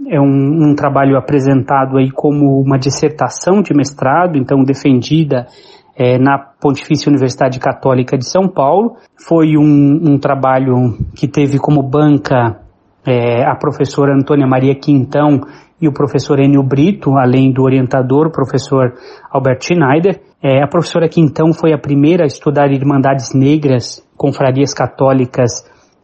é 0.10 0.20
um, 0.20 0.70
um, 0.70 0.76
trabalho 0.76 1.18
apresentado 1.18 1.98
aí 1.98 2.10
como 2.12 2.60
uma 2.60 2.78
dissertação 2.78 3.62
de 3.62 3.74
mestrado, 3.74 4.38
então 4.38 4.64
defendida 4.64 5.48
é, 5.96 6.18
na 6.18 6.38
Pontifícia 6.40 7.10
Universidade 7.10 7.60
Católica 7.60 8.18
de 8.18 8.28
São 8.28 8.48
Paulo. 8.48 8.96
Foi 9.16 9.56
um, 9.56 10.14
um 10.14 10.18
trabalho 10.18 10.98
que 11.16 11.28
teve 11.28 11.60
como 11.60 11.84
banca 11.84 12.60
é, 13.06 13.46
a 13.46 13.56
professora 13.56 14.16
Antônia 14.16 14.48
Maria 14.48 14.76
Quintão 14.76 15.42
e 15.80 15.88
o 15.88 15.94
professor 15.94 16.40
Enio 16.40 16.64
Brito, 16.64 17.18
além 17.18 17.52
do 17.52 17.62
orientador, 17.62 18.28
o 18.28 18.32
professor 18.32 18.94
Albert 19.30 19.60
Schneider. 19.62 20.22
É, 20.46 20.62
a 20.62 20.68
professora 20.68 21.08
Quintão 21.08 21.54
foi 21.54 21.72
a 21.72 21.78
primeira 21.78 22.26
a 22.26 22.28
estudar 22.28 22.70
Irmandades 22.70 23.34
Negras, 23.34 24.06
confrarias 24.18 24.74
católicas 24.74 25.52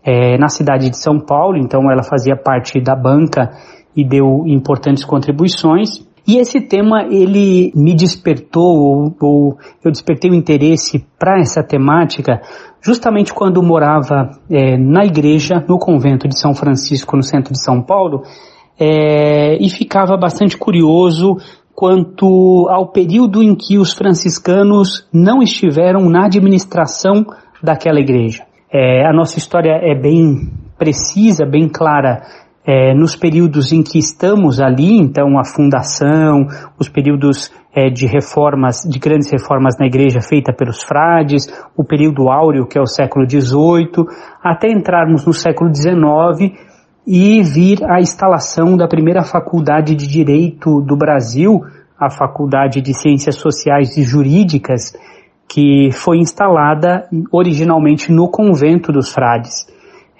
é, 0.01 0.37
na 0.37 0.47
cidade 0.47 0.89
de 0.89 0.97
São 0.97 1.19
Paulo, 1.19 1.57
então 1.57 1.91
ela 1.91 2.03
fazia 2.03 2.37
parte 2.37 2.79
da 2.79 2.95
banca 2.95 3.49
e 3.93 4.07
deu 4.07 4.45
importantes 4.47 5.03
contribuições. 5.03 6.07
E 6.25 6.37
esse 6.37 6.61
tema 6.61 7.03
ele 7.11 7.73
me 7.75 7.93
despertou, 7.93 8.77
ou, 8.77 9.15
ou 9.19 9.57
eu 9.83 9.91
despertei 9.91 10.31
o 10.31 10.35
interesse 10.35 11.05
para 11.19 11.41
essa 11.41 11.61
temática 11.61 12.39
justamente 12.81 13.33
quando 13.33 13.61
morava 13.61 14.29
é, 14.49 14.77
na 14.77 15.03
igreja, 15.03 15.61
no 15.67 15.77
convento 15.77 16.29
de 16.29 16.39
São 16.39 16.53
Francisco, 16.53 17.17
no 17.17 17.23
centro 17.23 17.51
de 17.51 17.61
São 17.61 17.81
Paulo, 17.81 18.23
é, 18.79 19.57
e 19.61 19.69
ficava 19.69 20.15
bastante 20.15 20.57
curioso 20.57 21.35
quanto 21.79 22.67
ao 22.69 22.91
período 22.91 23.41
em 23.41 23.55
que 23.55 23.77
os 23.77 23.93
franciscanos 23.93 25.07
não 25.13 25.41
estiveram 25.41 26.09
na 26.09 26.25
administração 26.25 27.25
daquela 27.63 28.01
igreja. 28.01 28.43
É, 28.69 29.07
a 29.07 29.13
nossa 29.13 29.37
história 29.37 29.79
é 29.81 29.95
bem 29.95 30.51
precisa, 30.77 31.45
bem 31.45 31.69
clara 31.69 32.21
é, 32.67 32.93
nos 32.93 33.15
períodos 33.15 33.71
em 33.71 33.81
que 33.81 33.97
estamos 33.97 34.59
ali, 34.59 34.99
então 34.99 35.39
a 35.39 35.45
fundação, 35.45 36.47
os 36.77 36.89
períodos 36.89 37.49
é, 37.73 37.89
de 37.89 38.05
reformas, 38.05 38.81
de 38.83 38.99
grandes 38.99 39.31
reformas 39.31 39.77
na 39.79 39.85
igreja 39.85 40.19
feita 40.19 40.51
pelos 40.51 40.83
frades, 40.83 41.47
o 41.77 41.85
período 41.85 42.29
áureo, 42.29 42.67
que 42.67 42.77
é 42.77 42.81
o 42.81 42.85
século 42.85 43.25
XVIII, 43.25 44.05
até 44.43 44.69
entrarmos 44.69 45.25
no 45.25 45.31
século 45.31 45.73
XIX 45.73 46.59
e 47.11 47.41
vir 47.41 47.83
a 47.89 47.99
instalação 47.99 48.77
da 48.77 48.87
primeira 48.87 49.23
faculdade 49.23 49.95
de 49.95 50.05
Direito 50.05 50.79
do 50.79 50.95
Brasil, 50.95 51.65
a 51.99 52.07
Faculdade 52.07 52.81
de 52.81 52.93
Ciências 52.93 53.35
Sociais 53.35 53.97
e 53.97 54.03
Jurídicas, 54.03 54.93
que 55.47 55.89
foi 55.91 56.19
instalada 56.19 57.09
originalmente 57.31 58.11
no 58.11 58.29
convento 58.29 58.91
dos 58.91 59.11
frades. 59.11 59.65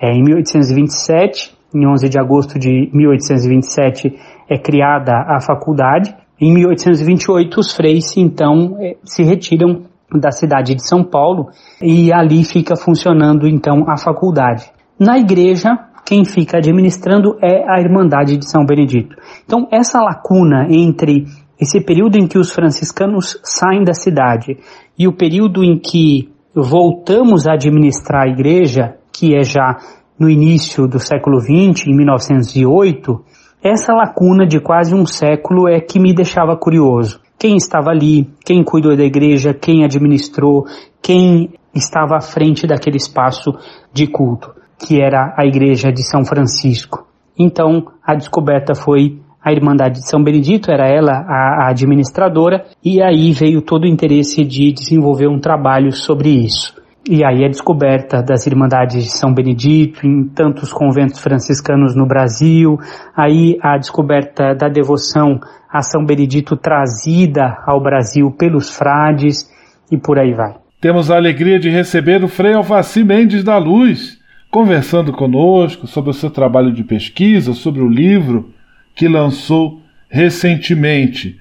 É, 0.02 0.12
em 0.12 0.24
1827, 0.24 1.56
em 1.76 1.86
11 1.86 2.10
de 2.10 2.20
agosto 2.20 2.58
de 2.58 2.90
1827, 2.92 4.12
é 4.50 4.58
criada 4.58 5.14
a 5.28 5.40
faculdade. 5.40 6.16
Em 6.42 6.52
1828, 6.52 7.60
os 7.60 7.72
freis, 7.72 8.18
então, 8.18 8.78
é, 8.80 8.96
se 9.04 9.22
retiram 9.22 9.84
da 10.12 10.32
cidade 10.32 10.74
de 10.74 10.84
São 10.88 11.04
Paulo 11.04 11.50
e 11.80 12.12
ali 12.12 12.44
fica 12.44 12.76
funcionando, 12.76 13.48
então, 13.48 13.86
a 13.88 13.96
faculdade. 13.96 14.72
Na 15.00 15.20
igreja, 15.20 15.78
quem 16.10 16.26
fica 16.26 16.58
administrando 16.58 17.38
é 17.40 17.72
a 17.72 17.80
Irmandade 17.80 18.36
de 18.36 18.50
São 18.50 18.66
Benedito. 18.66 19.16
Então, 19.46 19.68
essa 19.72 20.02
lacuna 20.02 20.66
entre 20.68 21.26
esse 21.62 21.80
período 21.86 22.18
em 22.18 22.26
que 22.26 22.40
os 22.40 22.52
franciscanos 22.52 23.40
saem 23.44 23.84
da 23.84 23.94
cidade 23.94 24.58
e 24.98 25.08
o 25.08 25.14
período 25.14 25.64
em 25.64 25.78
que 25.78 26.28
voltamos 26.52 27.48
a 27.48 27.54
administrar 27.54 28.24
a 28.24 28.28
igreja, 28.28 28.96
que 29.14 29.36
é 29.36 29.44
já 29.44 29.78
no 30.20 30.28
início 30.28 30.88
do 30.88 31.00
século 31.00 31.40
XX, 31.40 31.86
em 31.86 31.96
1908, 31.96 33.24
essa 33.64 33.94
lacuna 33.94 34.48
de 34.48 34.60
quase 34.60 34.96
um 34.96 35.06
século 35.06 35.70
é 35.70 35.80
que 35.80 36.00
me 36.00 36.12
deixava 36.12 36.58
curioso. 36.58 37.22
Quem 37.38 37.56
estava 37.56 37.92
ali, 37.92 38.28
quem 38.44 38.64
cuidou 38.64 38.98
da 38.98 39.04
igreja, 39.04 39.54
quem 39.54 39.84
administrou, 39.84 40.66
quem 41.04 41.52
estava 41.72 42.18
à 42.18 42.22
frente 42.22 42.66
daquele 42.66 42.98
espaço 42.98 43.52
de 43.94 44.08
culto, 44.08 44.59
que 44.80 45.02
era 45.02 45.34
a 45.38 45.46
igreja 45.46 45.92
de 45.92 46.04
São 46.04 46.24
Francisco. 46.26 47.08
Então, 47.38 47.86
a 48.06 48.16
descoberta 48.16 48.74
foi 48.74 49.20
a 49.44 49.52
Irmandade 49.52 50.00
de 50.00 50.10
São 50.10 50.22
Benedito, 50.22 50.72
era 50.72 50.88
ela 50.88 51.26
a, 51.28 51.70
administradora, 51.70 52.66
e 52.84 53.02
aí 53.02 53.32
veio 53.32 53.62
todo 53.62 53.84
o 53.84 53.88
interesse 53.88 54.44
de 54.44 54.74
desenvolver 54.74 55.28
um 55.28 55.40
trabalho 55.40 55.92
sobre 55.92 56.30
isso. 56.30 56.78
E 57.10 57.24
aí 57.24 57.46
a 57.46 57.48
descoberta 57.48 58.22
das 58.22 58.46
Irmandades 58.46 59.04
de 59.04 59.10
São 59.10 59.34
Benedito 59.34 60.06
em 60.06 60.26
tantos 60.28 60.72
conventos 60.72 61.20
franciscanos 61.20 61.96
no 61.96 62.06
Brasil, 62.06 62.78
aí 63.16 63.58
a 63.62 63.78
descoberta 63.78 64.54
da 64.54 64.68
devoção 64.68 65.40
a 65.72 65.82
São 65.82 66.04
Benedito 66.06 66.58
trazida 66.58 67.58
ao 67.66 67.82
Brasil 67.82 68.30
pelos 68.32 68.76
frades 68.76 69.50
e 69.92 69.98
por 69.98 70.20
aí 70.20 70.34
vai. 70.34 70.56
Temos 70.82 71.10
a 71.10 71.16
alegria 71.16 71.60
de 71.60 71.70
receber 71.70 72.24
o 72.24 72.28
Frei 72.28 72.54
Alvaci 72.54 73.04
Mendes 73.04 73.44
da 73.44 73.58
Luz, 73.58 74.19
conversando 74.52 75.12
conosco 75.12 75.88
sobre 75.88 76.10
o 76.10 76.14
seu 76.14 76.30
trabalho 76.30 76.72
de 76.72 76.84
pesquisa, 76.84 77.54
sobre 77.54 77.82
o 77.82 77.88
livro 77.88 78.52
que 78.96 79.08
lançou 79.08 79.82
recentemente. 80.10 81.40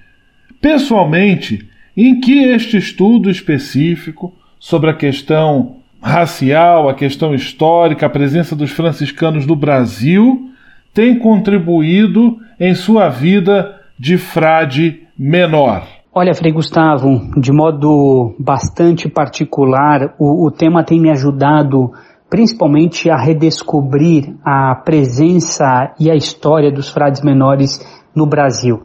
Pessoalmente, 0.61 1.69
em 1.97 2.21
que 2.21 2.45
este 2.45 2.77
estudo 2.77 3.31
específico 3.31 4.35
sobre 4.59 4.91
a 4.91 4.95
questão 4.95 5.77
racial, 6.01 6.89
a 6.89 6.95
questão 6.95 7.35
histórica, 7.35 8.07
a 8.07 8.11
presença 8.11 8.55
dos 8.55 8.71
franciscanos 8.71 9.47
no 9.47 9.57
Brasil 9.57 10.51
tem 10.93 11.19
contribuído 11.19 12.39
em 12.59 12.75
sua 12.75 13.09
vida 13.09 13.81
de 13.99 14.17
frade 14.19 15.03
menor? 15.19 15.87
Olha, 16.15 16.35
Frei 16.35 16.53
Gustavo, 16.53 17.31
de 17.41 17.53
modo 17.53 18.35
bastante 18.39 19.09
particular, 19.09 20.15
o, 20.19 20.47
o 20.47 20.51
tema 20.51 20.83
tem 20.83 21.01
me 21.01 21.11
ajudado 21.11 21.93
principalmente 22.31 23.11
a 23.11 23.17
redescobrir 23.17 24.37
a 24.45 24.75
presença 24.75 25.95
e 25.99 26.11
a 26.11 26.15
história 26.15 26.71
dos 26.71 26.91
frades 26.91 27.23
menores 27.23 27.81
no 28.15 28.27
Brasil. 28.27 28.83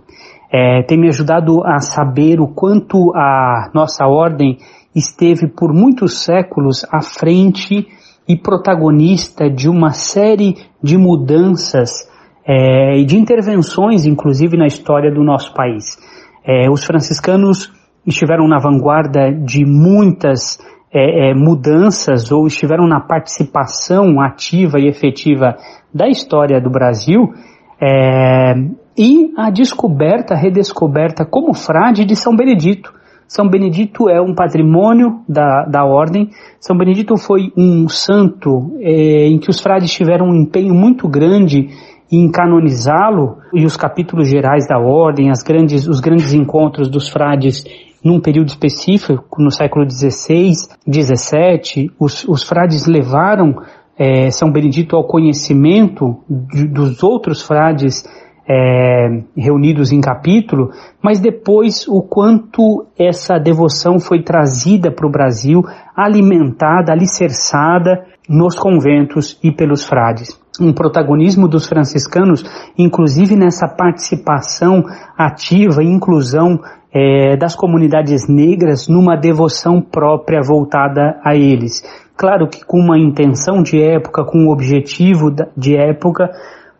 É, 0.51 0.83
tem 0.83 0.99
me 0.99 1.07
ajudado 1.07 1.65
a 1.65 1.79
saber 1.79 2.39
o 2.39 2.47
quanto 2.47 3.11
a 3.15 3.71
nossa 3.73 4.05
ordem 4.05 4.57
esteve 4.95 5.47
por 5.47 5.73
muitos 5.73 6.23
séculos 6.23 6.85
à 6.91 7.01
frente 7.01 7.87
e 8.27 8.37
protagonista 8.37 9.49
de 9.49 9.67
uma 9.67 9.91
série 9.91 10.55
de 10.81 10.97
mudanças 10.97 12.07
é, 12.45 12.97
e 12.97 13.05
de 13.05 13.17
intervenções, 13.17 14.05
inclusive 14.05 14.55
na 14.55 14.67
história 14.67 15.11
do 15.11 15.23
nosso 15.23 15.53
país. 15.53 15.97
É, 16.45 16.69
os 16.69 16.83
franciscanos 16.83 17.71
estiveram 18.05 18.47
na 18.47 18.59
vanguarda 18.59 19.31
de 19.31 19.65
muitas 19.65 20.59
é, 20.93 21.31
é, 21.31 21.33
mudanças 21.33 22.31
ou 22.31 22.45
estiveram 22.45 22.87
na 22.87 22.99
participação 22.99 24.21
ativa 24.21 24.79
e 24.79 24.87
efetiva 24.87 25.57
da 25.93 26.07
história 26.07 26.61
do 26.61 26.69
Brasil 26.69 27.33
é, 27.81 28.53
e 28.97 29.33
a 29.35 29.49
descoberta, 29.49 30.35
a 30.35 30.37
redescoberta 30.37 31.25
como 31.25 31.53
frade 31.53 32.05
de 32.05 32.15
São 32.15 32.35
Benedito. 32.35 32.93
São 33.27 33.49
Benedito 33.49 34.07
é 34.07 34.21
um 34.21 34.35
patrimônio 34.35 35.21
da, 35.27 35.65
da 35.65 35.83
ordem. 35.83 36.29
São 36.59 36.77
Benedito 36.77 37.17
foi 37.17 37.51
um 37.57 37.87
santo 37.87 38.77
é, 38.79 39.27
em 39.27 39.39
que 39.39 39.49
os 39.49 39.59
frades 39.59 39.91
tiveram 39.91 40.27
um 40.27 40.35
empenho 40.35 40.75
muito 40.75 41.07
grande 41.07 41.69
em 42.11 42.29
canonizá-lo 42.29 43.37
e 43.51 43.65
os 43.65 43.75
capítulos 43.75 44.29
gerais 44.29 44.67
da 44.67 44.77
ordem, 44.77 45.31
as 45.31 45.41
grandes, 45.41 45.87
os 45.87 45.99
grandes 45.99 46.31
encontros 46.33 46.87
dos 46.87 47.09
frades 47.09 47.65
num 48.03 48.19
período 48.19 48.49
específico, 48.49 49.41
no 49.41 49.49
século 49.49 49.89
XVI, 49.89 50.51
XVII, 50.89 51.91
os, 51.99 52.27
os 52.27 52.43
frades 52.43 52.85
levaram 52.85 53.55
é, 53.97 54.29
São 54.29 54.51
Benedito 54.51 54.95
ao 54.95 55.05
conhecimento 55.05 56.19
de, 56.29 56.67
dos 56.67 57.03
outros 57.03 57.41
frades 57.41 58.03
é, 58.47 59.23
reunidos 59.37 59.91
em 59.91 60.01
capítulo, 60.01 60.71
mas 61.01 61.19
depois 61.19 61.87
o 61.87 62.01
quanto 62.01 62.85
essa 62.97 63.37
devoção 63.37 63.99
foi 63.99 64.21
trazida 64.21 64.91
para 64.91 65.07
o 65.07 65.11
Brasil, 65.11 65.61
alimentada, 65.95 66.91
alicerçada 66.91 68.05
nos 68.27 68.57
conventos 68.57 69.39
e 69.43 69.51
pelos 69.51 69.85
frades. 69.85 70.37
Um 70.59 70.73
protagonismo 70.73 71.47
dos 71.47 71.67
franciscanos, 71.67 72.43
inclusive 72.77 73.35
nessa 73.35 73.67
participação 73.67 74.83
ativa 75.17 75.81
e 75.81 75.87
inclusão 75.87 76.59
é, 76.93 77.35
das 77.35 77.55
comunidades 77.55 78.27
negras 78.29 78.87
numa 78.87 79.15
devoção 79.15 79.81
própria 79.81 80.41
voltada 80.41 81.19
a 81.23 81.35
eles. 81.35 81.81
Claro 82.15 82.47
que 82.47 82.63
com 82.63 82.79
uma 82.79 82.99
intenção 82.99 83.63
de 83.63 83.81
época, 83.81 84.23
com 84.23 84.39
um 84.39 84.49
objetivo 84.51 85.31
de 85.57 85.75
época, 85.75 86.29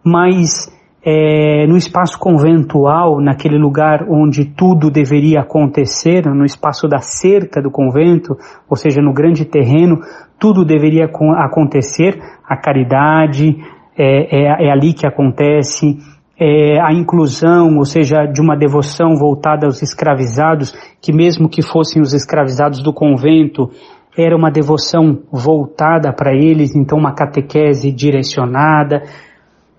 mas 0.04 0.72
é, 1.06 1.66
no 1.68 1.76
espaço 1.76 2.18
conventual, 2.20 3.20
naquele 3.20 3.58
lugar 3.58 4.06
onde 4.08 4.46
tudo 4.46 4.90
deveria 4.90 5.42
acontecer, 5.42 6.26
no 6.26 6.46
espaço 6.46 6.88
da 6.88 7.00
cerca 7.00 7.62
do 7.62 7.72
convento, 7.72 8.38
ou 8.70 8.78
seja, 8.78 9.02
no 9.02 9.12
grande 9.12 9.44
terreno, 9.44 10.00
tudo 10.40 10.64
deveria 10.64 11.06
acontecer, 11.06 12.20
a 12.48 12.56
caridade, 12.56 13.58
é, 13.98 14.44
é, 14.44 14.68
é 14.68 14.72
ali 14.72 14.94
que 14.94 15.06
acontece, 15.06 15.98
é, 16.40 16.80
a 16.82 16.92
inclusão, 16.92 17.78
ou 17.78 17.86
seja, 17.86 18.26
de 18.26 18.42
uma 18.42 18.56
devoção 18.58 19.16
voltada 19.16 19.66
aos 19.66 19.82
escravizados, 19.82 20.74
que 21.02 21.14
mesmo 21.14 21.50
que 21.50 21.62
fossem 21.62 22.02
os 22.02 22.14
escravizados 22.14 22.82
do 22.82 22.94
convento, 22.94 23.70
era 24.18 24.36
uma 24.36 24.52
devoção 24.52 25.20
voltada 25.32 26.14
para 26.14 26.34
eles, 26.34 26.76
então 26.76 26.98
uma 26.98 27.14
catequese 27.14 27.92
direcionada, 27.92 29.04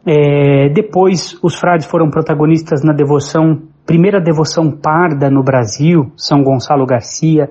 é, 0.07 0.69
depois, 0.69 1.39
os 1.43 1.55
frades 1.55 1.87
foram 1.87 2.11
protagonistas 2.11 2.83
na 2.85 2.93
devoção, 2.93 3.63
primeira 3.87 4.21
devoção 4.21 4.71
parda 4.71 5.31
no 5.31 5.43
Brasil, 5.43 6.13
São 6.15 6.43
Gonçalo 6.43 6.85
Garcia. 6.85 7.49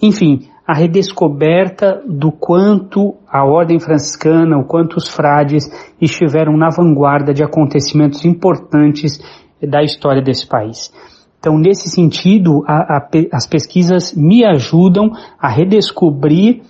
Enfim, 0.00 0.48
a 0.66 0.74
redescoberta 0.74 2.02
do 2.04 2.32
quanto 2.32 3.14
a 3.28 3.44
ordem 3.44 3.78
franciscana, 3.78 4.58
o 4.58 4.64
quanto 4.64 4.96
os 4.96 5.08
frades 5.08 5.64
estiveram 6.00 6.56
na 6.56 6.70
vanguarda 6.70 7.32
de 7.32 7.44
acontecimentos 7.44 8.24
importantes 8.24 9.20
da 9.62 9.82
história 9.82 10.20
desse 10.20 10.46
país. 10.46 10.92
Então, 11.38 11.56
nesse 11.56 11.88
sentido, 11.88 12.64
a, 12.66 12.96
a, 12.96 13.08
as 13.32 13.46
pesquisas 13.46 14.12
me 14.14 14.44
ajudam 14.44 15.12
a 15.38 15.48
redescobrir 15.48 16.62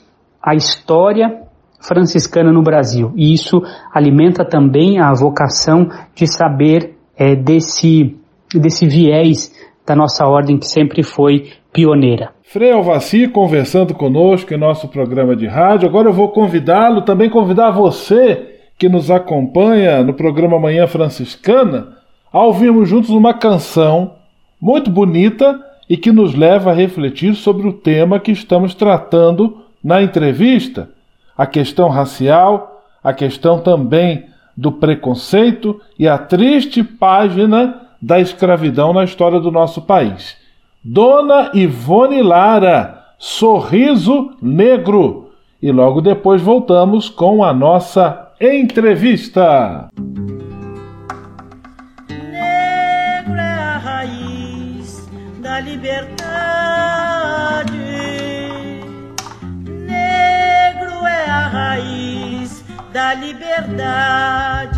a 0.42 0.54
história 0.54 1.42
franciscana 1.80 2.52
no 2.52 2.62
Brasil. 2.62 3.12
E 3.16 3.32
isso 3.32 3.62
alimenta 3.94 4.44
também 4.44 5.00
a 5.00 5.12
vocação 5.14 5.88
de 6.14 6.26
saber 6.26 6.96
é, 7.16 7.34
desse, 7.34 8.14
desse 8.54 8.86
viés 8.86 9.50
da 9.86 9.96
nossa 9.96 10.26
ordem 10.26 10.58
que 10.58 10.66
sempre 10.66 11.02
foi 11.02 11.52
pioneira. 11.72 12.35
Frei 12.48 12.70
Alvaci 12.70 13.26
conversando 13.26 13.92
conosco 13.92 14.54
em 14.54 14.56
nosso 14.56 14.86
programa 14.86 15.34
de 15.34 15.48
rádio. 15.48 15.88
Agora 15.88 16.08
eu 16.08 16.12
vou 16.12 16.28
convidá-lo, 16.28 17.02
também 17.02 17.28
convidar 17.28 17.72
você 17.72 18.60
que 18.78 18.88
nos 18.88 19.10
acompanha 19.10 20.04
no 20.04 20.14
programa 20.14 20.56
Manhã 20.56 20.86
Franciscana, 20.86 21.96
a 22.32 22.40
ouvirmos 22.40 22.88
juntos 22.88 23.10
uma 23.10 23.34
canção 23.34 24.14
muito 24.60 24.92
bonita 24.92 25.60
e 25.90 25.96
que 25.96 26.12
nos 26.12 26.36
leva 26.36 26.70
a 26.70 26.74
refletir 26.74 27.34
sobre 27.34 27.66
o 27.66 27.72
tema 27.72 28.20
que 28.20 28.30
estamos 28.30 28.76
tratando 28.76 29.62
na 29.82 30.00
entrevista 30.00 30.88
a 31.36 31.46
questão 31.46 31.88
racial, 31.88 32.80
a 33.02 33.12
questão 33.12 33.58
também 33.58 34.24
do 34.56 34.70
preconceito 34.70 35.80
e 35.98 36.06
a 36.06 36.16
triste 36.16 36.84
página 36.84 37.88
da 38.00 38.20
escravidão 38.20 38.92
na 38.92 39.02
história 39.02 39.40
do 39.40 39.50
nosso 39.50 39.82
país. 39.82 40.45
Dona 40.88 41.50
Ivone 41.52 42.22
Lara, 42.22 43.06
Sorriso 43.18 44.36
Negro. 44.40 45.32
E 45.60 45.72
logo 45.72 46.00
depois 46.00 46.40
voltamos 46.40 47.08
com 47.08 47.42
a 47.42 47.52
nossa 47.52 48.30
entrevista. 48.40 49.88
Negro 52.08 53.34
é 53.34 53.52
a 53.52 53.78
raiz 53.78 55.10
da 55.40 55.58
liberdade. 55.58 56.36
raiz 61.48 62.64
da 62.92 63.14
liberdade. 63.14 64.75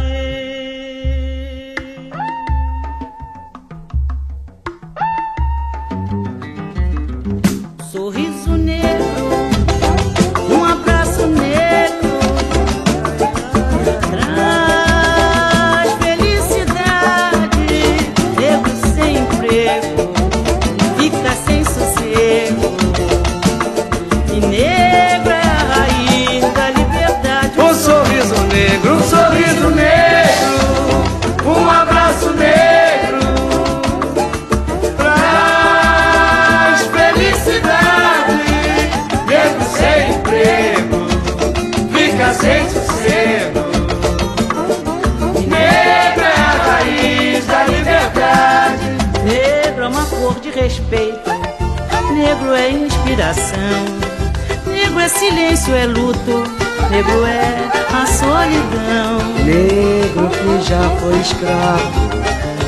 Negro 54.67 55.01
é 55.01 55.09
silêncio, 55.09 55.75
é 55.75 55.85
luto 55.85 56.45
negro 56.91 57.27
é 57.27 57.69
a 57.93 58.07
solidão. 58.07 59.19
Negro 59.45 60.31
que 60.31 60.69
já 60.69 60.89
foi 60.99 61.19
escravo, 61.19 62.09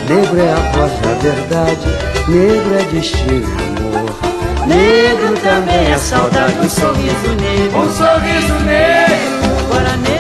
negro 0.09 0.38
é 0.38 0.53
a 0.53 0.57
voz 0.73 0.92
da 1.01 1.14
verdade, 1.23 1.87
negro 2.29 2.75
é 2.79 2.83
destino, 2.92 3.49
amor. 3.79 4.11
Negro 4.66 5.35
também 5.42 5.92
é 5.92 5.99
saudade, 5.99 6.59
um 6.61 6.68
sorriso 6.68 7.29
negro, 7.40 7.79
um 7.79 7.92
sorriso 7.92 8.55
negro, 8.64 9.16
agora 9.64 9.96
negro, 9.96 10.19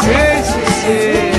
fica 0.00 0.44
sem 0.44 0.44
sossego. 0.44 1.29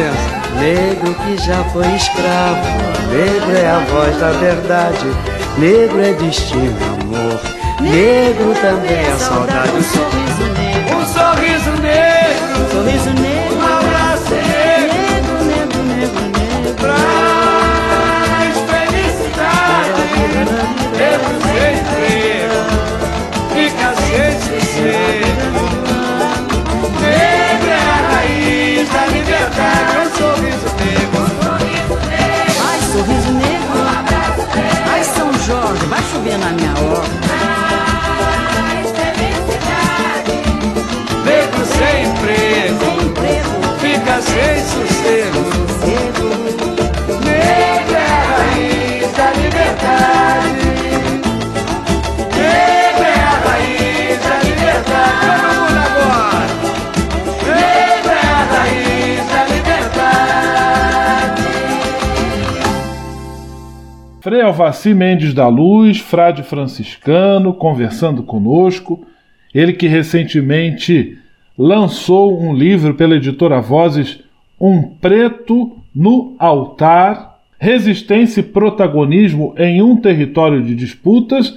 Licença. 0.00 0.40
Negro 0.58 1.14
que 1.14 1.36
já 1.38 1.62
foi 1.64 1.86
escravo, 1.94 2.60
negro 3.10 3.56
é 3.56 3.70
a 3.70 3.78
voz 3.90 4.16
da 4.18 4.32
verdade, 4.32 5.06
negro 5.58 6.00
é 6.00 6.12
destino, 6.14 6.76
amor. 7.00 7.40
Negro 7.80 8.54
também 8.60 8.98
é 8.98 9.16
saudade. 9.16 9.70
Um 9.70 9.82
sorriso 9.82 10.52
negro, 10.58 10.96
um 10.96 11.06
sorriso 11.06 11.70
negro, 11.82 12.60
um 12.60 12.68
sorriso 12.70 13.10
negro, 13.22 13.59
na 36.38 36.50
minha 36.50 36.72
horta. 36.72 37.10
Negro 41.24 41.64
sem 41.66 42.04
emprego, 42.04 42.90
fica 43.80 44.22
sem 44.22 44.64
sossego. 44.64 45.49
Frei 64.30 64.42
Alvaci 64.42 64.94
Mendes 64.94 65.34
da 65.34 65.48
Luz, 65.48 65.98
frade 65.98 66.44
franciscano, 66.44 67.52
conversando 67.52 68.22
conosco. 68.22 69.04
Ele 69.52 69.72
que 69.72 69.88
recentemente 69.88 71.18
lançou 71.58 72.40
um 72.40 72.54
livro 72.54 72.94
pela 72.94 73.16
editora 73.16 73.60
Vozes, 73.60 74.20
Um 74.60 74.82
Preto 74.82 75.76
no 75.92 76.36
Altar, 76.38 77.38
Resistência 77.58 78.38
e 78.38 78.44
Protagonismo 78.44 79.52
em 79.58 79.82
um 79.82 79.96
Território 79.96 80.62
de 80.62 80.76
Disputas, 80.76 81.52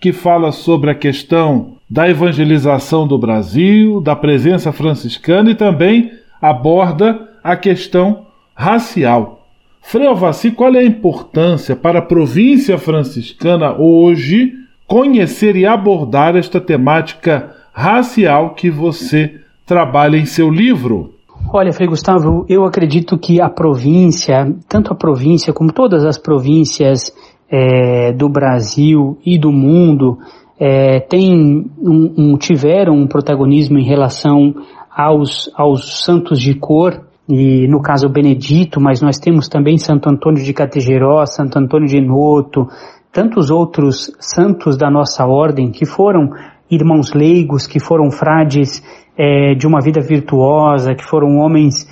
que 0.00 0.10
fala 0.10 0.50
sobre 0.50 0.92
a 0.92 0.94
questão 0.94 1.74
da 1.90 2.08
evangelização 2.08 3.06
do 3.06 3.18
Brasil, 3.18 4.00
da 4.00 4.16
presença 4.16 4.72
franciscana 4.72 5.50
e 5.50 5.54
também 5.54 6.10
aborda 6.40 7.28
a 7.44 7.54
questão 7.54 8.28
racial. 8.54 9.43
Frei 9.86 10.06
Alvaci, 10.06 10.50
qual 10.50 10.74
é 10.74 10.78
a 10.78 10.84
importância 10.84 11.76
para 11.76 11.98
a 11.98 12.02
província 12.02 12.78
franciscana 12.78 13.76
hoje 13.78 14.54
conhecer 14.88 15.54
e 15.56 15.66
abordar 15.66 16.34
esta 16.34 16.58
temática 16.58 17.54
racial 17.72 18.54
que 18.54 18.70
você 18.70 19.40
trabalha 19.66 20.16
em 20.16 20.24
seu 20.24 20.50
livro? 20.50 21.12
Olha, 21.52 21.72
Frei 21.72 21.86
Gustavo, 21.86 22.46
eu 22.48 22.64
acredito 22.64 23.18
que 23.18 23.40
a 23.40 23.48
província, 23.48 24.52
tanto 24.68 24.90
a 24.90 24.96
província 24.96 25.52
como 25.52 25.70
todas 25.70 26.04
as 26.04 26.18
províncias 26.18 27.14
é, 27.48 28.10
do 28.12 28.28
Brasil 28.28 29.18
e 29.24 29.38
do 29.38 29.52
mundo, 29.52 30.18
é, 30.58 30.98
tem 30.98 31.70
um, 31.78 32.14
um, 32.16 32.36
tiveram 32.38 32.94
um 32.94 33.06
protagonismo 33.06 33.78
em 33.78 33.84
relação 33.84 34.54
aos, 34.90 35.50
aos 35.54 36.02
santos 36.02 36.40
de 36.40 36.54
cor, 36.54 37.04
e 37.28 37.66
no 37.68 37.80
caso 37.80 38.08
Benedito, 38.08 38.80
mas 38.80 39.00
nós 39.00 39.18
temos 39.18 39.48
também 39.48 39.78
Santo 39.78 40.08
Antônio 40.08 40.42
de 40.42 40.52
Categeró, 40.52 41.24
Santo 41.24 41.58
Antônio 41.58 41.88
de 41.88 42.00
Noto, 42.00 42.68
tantos 43.10 43.50
outros 43.50 44.12
santos 44.20 44.76
da 44.76 44.90
nossa 44.90 45.24
ordem 45.24 45.70
que 45.70 45.86
foram 45.86 46.30
irmãos 46.70 47.14
leigos, 47.14 47.66
que 47.66 47.80
foram 47.80 48.10
frades 48.10 48.82
é, 49.16 49.54
de 49.54 49.66
uma 49.66 49.80
vida 49.80 50.00
virtuosa, 50.00 50.94
que 50.94 51.04
foram 51.04 51.38
homens 51.38 51.88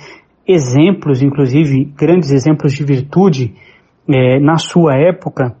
exemplos, 0.47 1.21
inclusive 1.21 1.85
grandes 1.95 2.31
exemplos 2.31 2.73
de 2.73 2.83
virtude 2.83 3.55
é, 4.07 4.39
na 4.39 4.57
sua 4.57 4.95
época, 4.95 5.55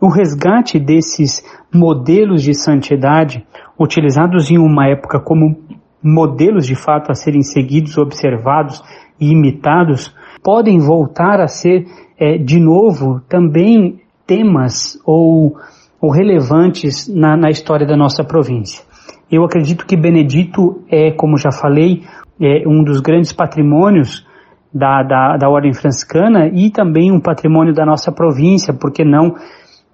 o 0.00 0.08
resgate 0.08 0.78
desses 0.78 1.42
modelos 1.72 2.42
de 2.42 2.54
santidade, 2.54 3.44
utilizados 3.78 4.50
em 4.50 4.58
uma 4.58 4.86
época 4.86 5.18
como 5.20 5.56
modelos 6.02 6.66
de 6.66 6.74
fato 6.74 7.10
a 7.10 7.14
serem 7.14 7.42
seguidos, 7.42 7.98
observados 7.98 8.82
e 9.20 9.30
imitados, 9.30 10.14
podem 10.42 10.78
voltar 10.78 11.40
a 11.40 11.48
ser 11.48 11.86
é, 12.18 12.38
de 12.38 12.58
novo 12.58 13.20
também 13.28 14.00
temas 14.26 14.98
ou, 15.04 15.56
ou 16.00 16.10
relevantes 16.10 17.08
na, 17.08 17.36
na 17.36 17.50
história 17.50 17.86
da 17.86 17.96
nossa 17.96 18.24
província. 18.24 18.84
Eu 19.30 19.44
acredito 19.44 19.86
que 19.86 19.96
Benedito 19.96 20.82
é, 20.90 21.12
como 21.12 21.36
já 21.36 21.52
falei, 21.52 22.02
é 22.40 22.66
um 22.66 22.82
dos 22.82 23.00
grandes 23.00 23.32
patrimônios 23.32 24.26
da, 24.72 25.02
da, 25.02 25.36
da 25.36 25.48
Ordem 25.48 25.74
Franciscana 25.74 26.48
e 26.48 26.70
também 26.70 27.12
um 27.12 27.20
patrimônio 27.20 27.74
da 27.74 27.84
nossa 27.84 28.10
província, 28.12 28.72
porque 28.72 29.04
não 29.04 29.34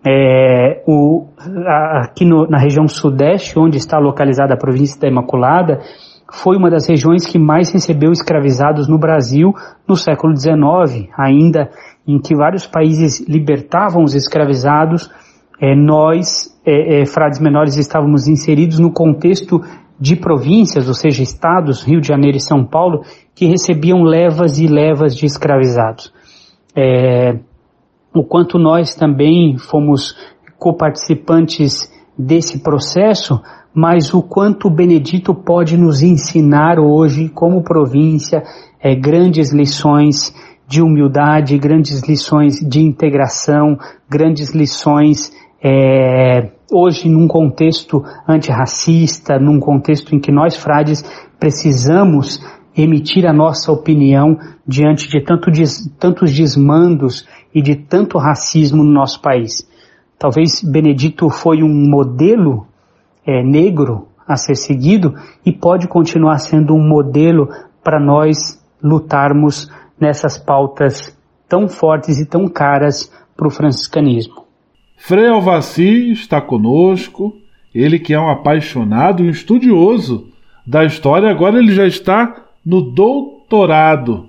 é, 0.08 0.84
o, 0.86 1.26
aqui 2.00 2.24
no, 2.24 2.46
na 2.46 2.58
região 2.58 2.86
sudeste, 2.86 3.58
onde 3.58 3.76
está 3.76 3.98
localizada 3.98 4.54
a 4.54 4.56
província 4.56 5.00
da 5.00 5.08
Imaculada, 5.08 5.80
foi 6.32 6.56
uma 6.56 6.70
das 6.70 6.88
regiões 6.88 7.26
que 7.26 7.38
mais 7.38 7.72
recebeu 7.72 8.12
escravizados 8.12 8.88
no 8.88 8.98
Brasil 8.98 9.52
no 9.86 9.96
século 9.96 10.36
XIX, 10.36 11.08
ainda 11.18 11.70
em 12.06 12.20
que 12.20 12.36
vários 12.36 12.66
países 12.66 13.26
libertavam 13.28 14.04
os 14.04 14.14
escravizados, 14.14 15.10
é, 15.60 15.74
nós, 15.74 16.56
é, 16.64 17.00
é, 17.00 17.06
frades 17.06 17.40
menores, 17.40 17.76
estávamos 17.76 18.28
inseridos 18.28 18.78
no 18.78 18.92
contexto 18.92 19.60
de 19.98 20.14
províncias, 20.14 20.86
ou 20.86 20.94
seja, 20.94 21.22
estados, 21.22 21.82
Rio 21.82 22.00
de 22.00 22.06
Janeiro 22.06 22.36
e 22.36 22.40
São 22.40 22.64
Paulo, 22.64 23.02
que 23.34 23.46
recebiam 23.46 24.02
levas 24.02 24.58
e 24.58 24.68
levas 24.68 25.16
de 25.16 25.26
escravizados. 25.26 26.12
O 28.16 28.24
quanto 28.24 28.58
nós 28.58 28.94
também 28.94 29.58
fomos 29.58 30.16
coparticipantes 30.58 31.92
desse 32.18 32.60
processo, 32.60 33.38
mas 33.74 34.14
o 34.14 34.22
quanto 34.22 34.70
Benedito 34.70 35.34
pode 35.34 35.76
nos 35.76 36.02
ensinar 36.02 36.78
hoje, 36.78 37.28
como 37.28 37.62
província, 37.62 38.42
é, 38.80 38.94
grandes 38.94 39.52
lições 39.52 40.34
de 40.66 40.80
humildade, 40.80 41.58
grandes 41.58 42.08
lições 42.08 42.58
de 42.58 42.80
integração, 42.80 43.76
grandes 44.08 44.54
lições 44.54 45.30
é, 45.62 46.52
hoje 46.72 47.10
num 47.10 47.28
contexto 47.28 48.02
antirracista, 48.26 49.38
num 49.38 49.60
contexto 49.60 50.14
em 50.14 50.18
que 50.18 50.32
nós 50.32 50.56
frades 50.56 51.04
precisamos 51.38 52.40
emitir 52.74 53.26
a 53.26 53.32
nossa 53.32 53.72
opinião 53.72 54.38
diante 54.66 55.08
de 55.08 55.20
tanto 55.22 55.50
des, 55.50 55.86
tantos 55.98 56.32
desmandos 56.32 57.26
e 57.56 57.62
de 57.62 57.74
tanto 57.74 58.18
racismo 58.18 58.84
no 58.84 58.92
nosso 58.92 59.18
país. 59.22 59.66
Talvez 60.18 60.62
Benedito 60.62 61.30
foi 61.30 61.62
um 61.62 61.88
modelo 61.88 62.66
é, 63.26 63.42
negro 63.42 64.08
a 64.28 64.36
ser 64.36 64.56
seguido 64.56 65.14
e 65.44 65.50
pode 65.50 65.88
continuar 65.88 66.36
sendo 66.36 66.74
um 66.74 66.86
modelo 66.86 67.48
para 67.82 67.98
nós 67.98 68.62
lutarmos 68.82 69.70
nessas 69.98 70.36
pautas 70.36 71.18
tão 71.48 71.66
fortes 71.66 72.20
e 72.20 72.26
tão 72.26 72.46
caras 72.46 73.10
para 73.34 73.48
o 73.48 73.50
franciscanismo. 73.50 74.44
Frei 74.98 75.26
Alvaci 75.26 76.12
está 76.12 76.42
conosco, 76.42 77.32
ele 77.74 77.98
que 77.98 78.12
é 78.12 78.20
um 78.20 78.28
apaixonado 78.28 79.22
e 79.22 79.28
um 79.28 79.30
estudioso 79.30 80.28
da 80.66 80.84
história, 80.84 81.30
agora 81.30 81.58
ele 81.58 81.72
já 81.72 81.86
está 81.86 82.34
no 82.64 82.82
doutorado. 82.82 84.28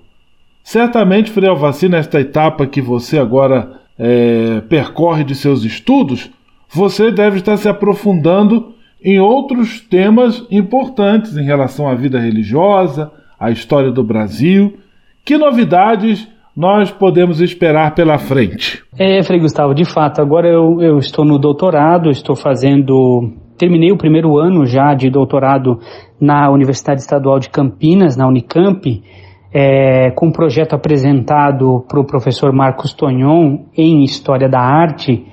Certamente, 0.68 1.30
Frei 1.30 1.48
Alvaci, 1.48 1.88
nesta 1.88 2.20
etapa 2.20 2.66
que 2.66 2.82
você 2.82 3.18
agora 3.18 3.80
é, 3.98 4.60
percorre 4.68 5.24
de 5.24 5.34
seus 5.34 5.64
estudos, 5.64 6.30
você 6.68 7.10
deve 7.10 7.38
estar 7.38 7.56
se 7.56 7.70
aprofundando 7.70 8.74
em 9.02 9.18
outros 9.18 9.80
temas 9.80 10.46
importantes 10.50 11.38
em 11.38 11.42
relação 11.42 11.88
à 11.88 11.94
vida 11.94 12.20
religiosa, 12.20 13.10
à 13.40 13.50
história 13.50 13.90
do 13.90 14.04
Brasil. 14.04 14.76
Que 15.24 15.38
novidades 15.38 16.28
nós 16.54 16.90
podemos 16.90 17.40
esperar 17.40 17.94
pela 17.94 18.18
frente? 18.18 18.84
É, 18.98 19.22
Frei 19.22 19.40
Gustavo, 19.40 19.72
de 19.72 19.86
fato, 19.86 20.20
agora 20.20 20.48
eu, 20.48 20.82
eu 20.82 20.98
estou 20.98 21.24
no 21.24 21.38
doutorado, 21.38 22.10
estou 22.10 22.36
fazendo. 22.36 23.32
Terminei 23.56 23.90
o 23.90 23.96
primeiro 23.96 24.36
ano 24.36 24.66
já 24.66 24.92
de 24.92 25.08
doutorado 25.08 25.80
na 26.20 26.50
Universidade 26.50 27.00
Estadual 27.00 27.38
de 27.38 27.48
Campinas, 27.48 28.18
na 28.18 28.28
Unicamp, 28.28 29.02
é, 29.52 30.10
com 30.10 30.26
um 30.26 30.32
projeto 30.32 30.74
apresentado 30.74 31.84
para 31.88 32.00
o 32.00 32.04
professor 32.04 32.52
Marcos 32.52 32.92
Tonhon 32.92 33.64
em 33.76 34.02
História 34.02 34.48
da 34.48 34.60
Arte. 34.60 35.26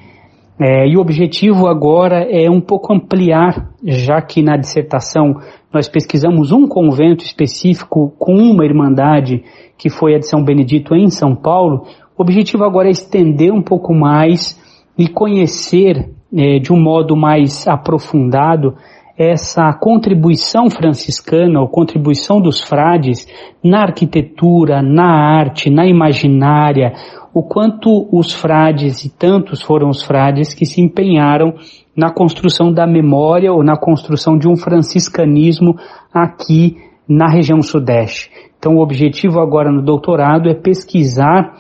É, 0.58 0.88
e 0.88 0.96
o 0.96 1.02
objetivo 1.02 1.68
agora 1.68 2.26
é 2.30 2.50
um 2.50 2.62
pouco 2.62 2.94
ampliar, 2.94 3.72
já 3.84 4.22
que 4.22 4.42
na 4.42 4.56
dissertação 4.56 5.36
nós 5.74 5.90
pesquisamos 5.90 6.54
um 6.54 6.66
convento 6.66 7.26
específico 7.26 8.14
com 8.18 8.36
uma 8.36 8.64
irmandade 8.64 9.44
que 9.78 9.90
foi 9.90 10.16
a 10.16 10.20
de 10.20 10.28
São 10.28 10.42
Benedito 10.42 10.96
em 10.96 11.10
São 11.10 11.36
Paulo, 11.36 11.86
o 12.18 12.22
objetivo 12.22 12.64
agora 12.64 12.88
é 12.88 12.92
estender 12.92 13.52
um 13.52 13.62
pouco 13.62 13.94
mais 13.94 14.58
e 14.98 15.10
conhecer 15.10 16.10
é, 16.34 16.60
de 16.60 16.72
um 16.72 16.82
modo 16.82 17.18
mais 17.18 17.68
aprofundado 17.68 18.76
essa 19.18 19.72
contribuição 19.74 20.70
franciscana 20.70 21.62
ou 21.62 21.70
contribuição 21.70 22.42
dos 22.42 22.62
frades 22.62 23.26
na 23.64 23.84
arquitetura, 23.84 24.82
na 24.82 25.38
arte, 25.40 25.70
na 25.70 25.86
imaginária, 25.86 26.94
o 27.34 27.42
quanto 27.42 28.08
os 28.12 28.34
frades, 28.34 29.04
e 29.06 29.10
tantos 29.10 29.62
foram 29.62 29.90
os 29.90 30.04
frades 30.04 30.54
que 30.54 30.66
se 30.66 30.82
empenharam 30.82 31.54
na 31.96 32.12
construção 32.12 32.72
da 32.72 32.86
memória 32.86 33.52
ou 33.54 33.64
na 33.64 33.78
construção 33.78 34.38
de 34.38 34.48
um 34.48 34.56
franciscanismo 34.56 35.76
aqui 36.14 36.78
na 37.08 37.30
região 37.30 37.62
sudeste. 37.62 38.30
Então, 38.58 38.76
o 38.76 38.82
objetivo 38.82 39.40
agora 39.40 39.72
no 39.72 39.82
doutorado 39.82 40.50
é 40.50 40.54
pesquisar 40.54 41.54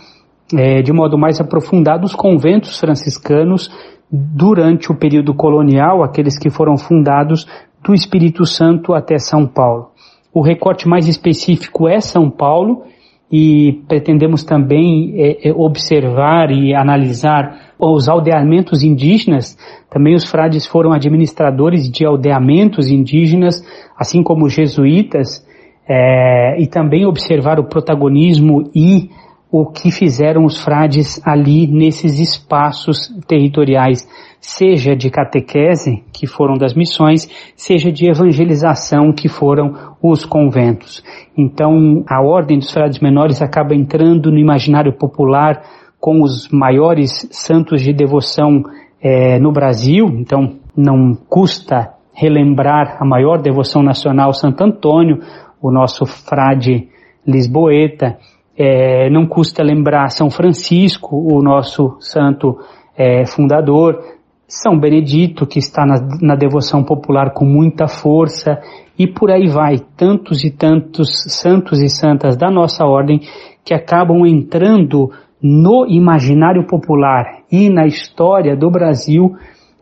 é, 0.53 0.81
de 0.81 0.93
modo 0.93 1.17
mais 1.17 1.39
aprofundado 1.39 2.05
os 2.05 2.15
conventos 2.15 2.79
franciscanos 2.79 3.69
durante 4.11 4.91
o 4.91 4.95
período 4.95 5.33
colonial, 5.33 6.03
aqueles 6.03 6.37
que 6.37 6.49
foram 6.49 6.77
fundados 6.77 7.45
do 7.83 7.93
Espírito 7.93 8.45
Santo 8.45 8.93
até 8.93 9.17
São 9.17 9.45
Paulo. 9.45 9.89
O 10.33 10.41
recorte 10.41 10.87
mais 10.87 11.07
específico 11.07 11.87
é 11.87 11.99
São 11.99 12.29
Paulo 12.29 12.83
e 13.31 13.81
pretendemos 13.87 14.43
também 14.43 15.13
é, 15.15 15.49
é, 15.49 15.53
observar 15.53 16.51
e 16.51 16.73
analisar 16.75 17.73
os 17.79 18.07
aldeamentos 18.07 18.83
indígenas. 18.83 19.57
Também 19.89 20.13
os 20.13 20.25
frades 20.25 20.65
foram 20.67 20.93
administradores 20.93 21.89
de 21.89 22.05
aldeamentos 22.05 22.89
indígenas, 22.89 23.63
assim 23.97 24.21
como 24.21 24.45
os 24.45 24.53
jesuítas, 24.53 25.45
é, 25.87 26.61
e 26.61 26.67
também 26.67 27.05
observar 27.05 27.59
o 27.59 27.65
protagonismo 27.65 28.69
e 28.75 29.09
o 29.57 29.65
que 29.65 29.89
fizeram 29.89 30.43
os 30.43 30.61
frades 30.61 31.25
ali 31.25 31.65
nesses 31.65 32.19
espaços 32.19 33.07
territoriais, 33.25 34.05
seja 34.41 34.93
de 34.93 35.09
catequese, 35.09 36.03
que 36.11 36.27
foram 36.27 36.55
das 36.55 36.73
missões, 36.73 37.25
seja 37.55 37.89
de 37.89 38.05
evangelização, 38.09 39.13
que 39.13 39.29
foram 39.29 39.95
os 40.03 40.25
conventos. 40.25 41.01
Então, 41.37 42.03
a 42.05 42.21
ordem 42.21 42.57
dos 42.59 42.69
frades 42.69 42.99
menores 42.99 43.41
acaba 43.41 43.73
entrando 43.73 44.29
no 44.29 44.37
imaginário 44.37 44.91
popular 44.91 45.63
com 46.01 46.21
os 46.21 46.49
maiores 46.49 47.25
santos 47.31 47.81
de 47.81 47.93
devoção 47.93 48.61
é, 49.01 49.39
no 49.39 49.53
Brasil, 49.53 50.07
então 50.19 50.57
não 50.75 51.15
custa 51.29 51.93
relembrar 52.13 52.97
a 52.99 53.05
maior 53.05 53.41
devoção 53.41 53.81
nacional, 53.81 54.33
Santo 54.33 54.61
Antônio, 54.65 55.19
o 55.61 55.71
nosso 55.71 56.05
frade 56.05 56.89
lisboeta, 57.25 58.17
é, 58.57 59.09
não 59.09 59.25
custa 59.25 59.63
lembrar 59.63 60.09
São 60.09 60.29
Francisco, 60.29 61.15
o 61.15 61.41
nosso 61.41 61.97
santo 61.99 62.57
é, 62.97 63.25
fundador, 63.25 63.99
São 64.47 64.79
Benedito, 64.79 65.45
que 65.45 65.59
está 65.59 65.85
na, 65.85 65.95
na, 66.21 66.35
devoção 66.35 66.83
popular 66.83 67.33
com 67.33 67.45
muita 67.45 67.87
força, 67.87 68.59
e 68.97 69.05
por 69.05 69.29
aí 69.29 69.47
vai, 69.47 69.77
tantos 69.97 70.43
e 70.43 70.51
tantos 70.51 71.07
santos 71.27 71.81
e 71.81 71.89
santas 71.89 72.37
da 72.37 72.49
nossa 72.49 72.85
ordem 72.85 73.19
que 73.63 73.73
acabam 73.73 74.25
entrando 74.25 75.11
no 75.41 75.85
imaginário 75.87 76.65
popular 76.65 77.43
e 77.51 77.69
na 77.69 77.85
história 77.85 78.55
do 78.55 78.69
Brasil 78.69 79.35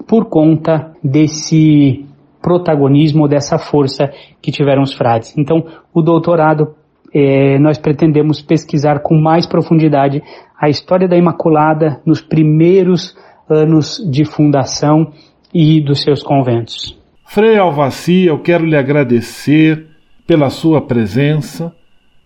por 0.07 0.26
conta 0.26 0.91
desse 1.03 2.05
protagonismo, 2.41 3.28
dessa 3.28 3.57
força 3.57 4.09
que 4.41 4.51
tiveram 4.51 4.82
os 4.82 4.93
frades. 4.93 5.34
Então, 5.38 5.63
o 5.93 6.01
doutorado 6.01 6.76
é, 7.14 7.59
nós 7.59 7.78
pretendemos 7.78 8.41
pesquisar 8.41 8.99
com 8.99 9.16
mais 9.16 9.45
profundidade 9.45 10.22
a 10.59 10.70
história 10.70 11.07
da 11.07 11.18
Imaculada 11.18 12.01
nos 12.05 12.22
primeiros 12.22 13.16
anos 13.49 13.97
de 14.09 14.26
fundação 14.26 15.11
e 15.53 15.80
dos 15.80 16.01
seus 16.01 16.24
conventos. 16.24 16.97
Frei 17.26 17.57
Alvaci, 17.57 18.26
eu 18.26 18.39
quero 18.39 18.66
lhe 18.66 18.76
agradecer 18.76 19.88
pela 20.26 20.49
sua 20.49 20.82
presença, 20.82 21.74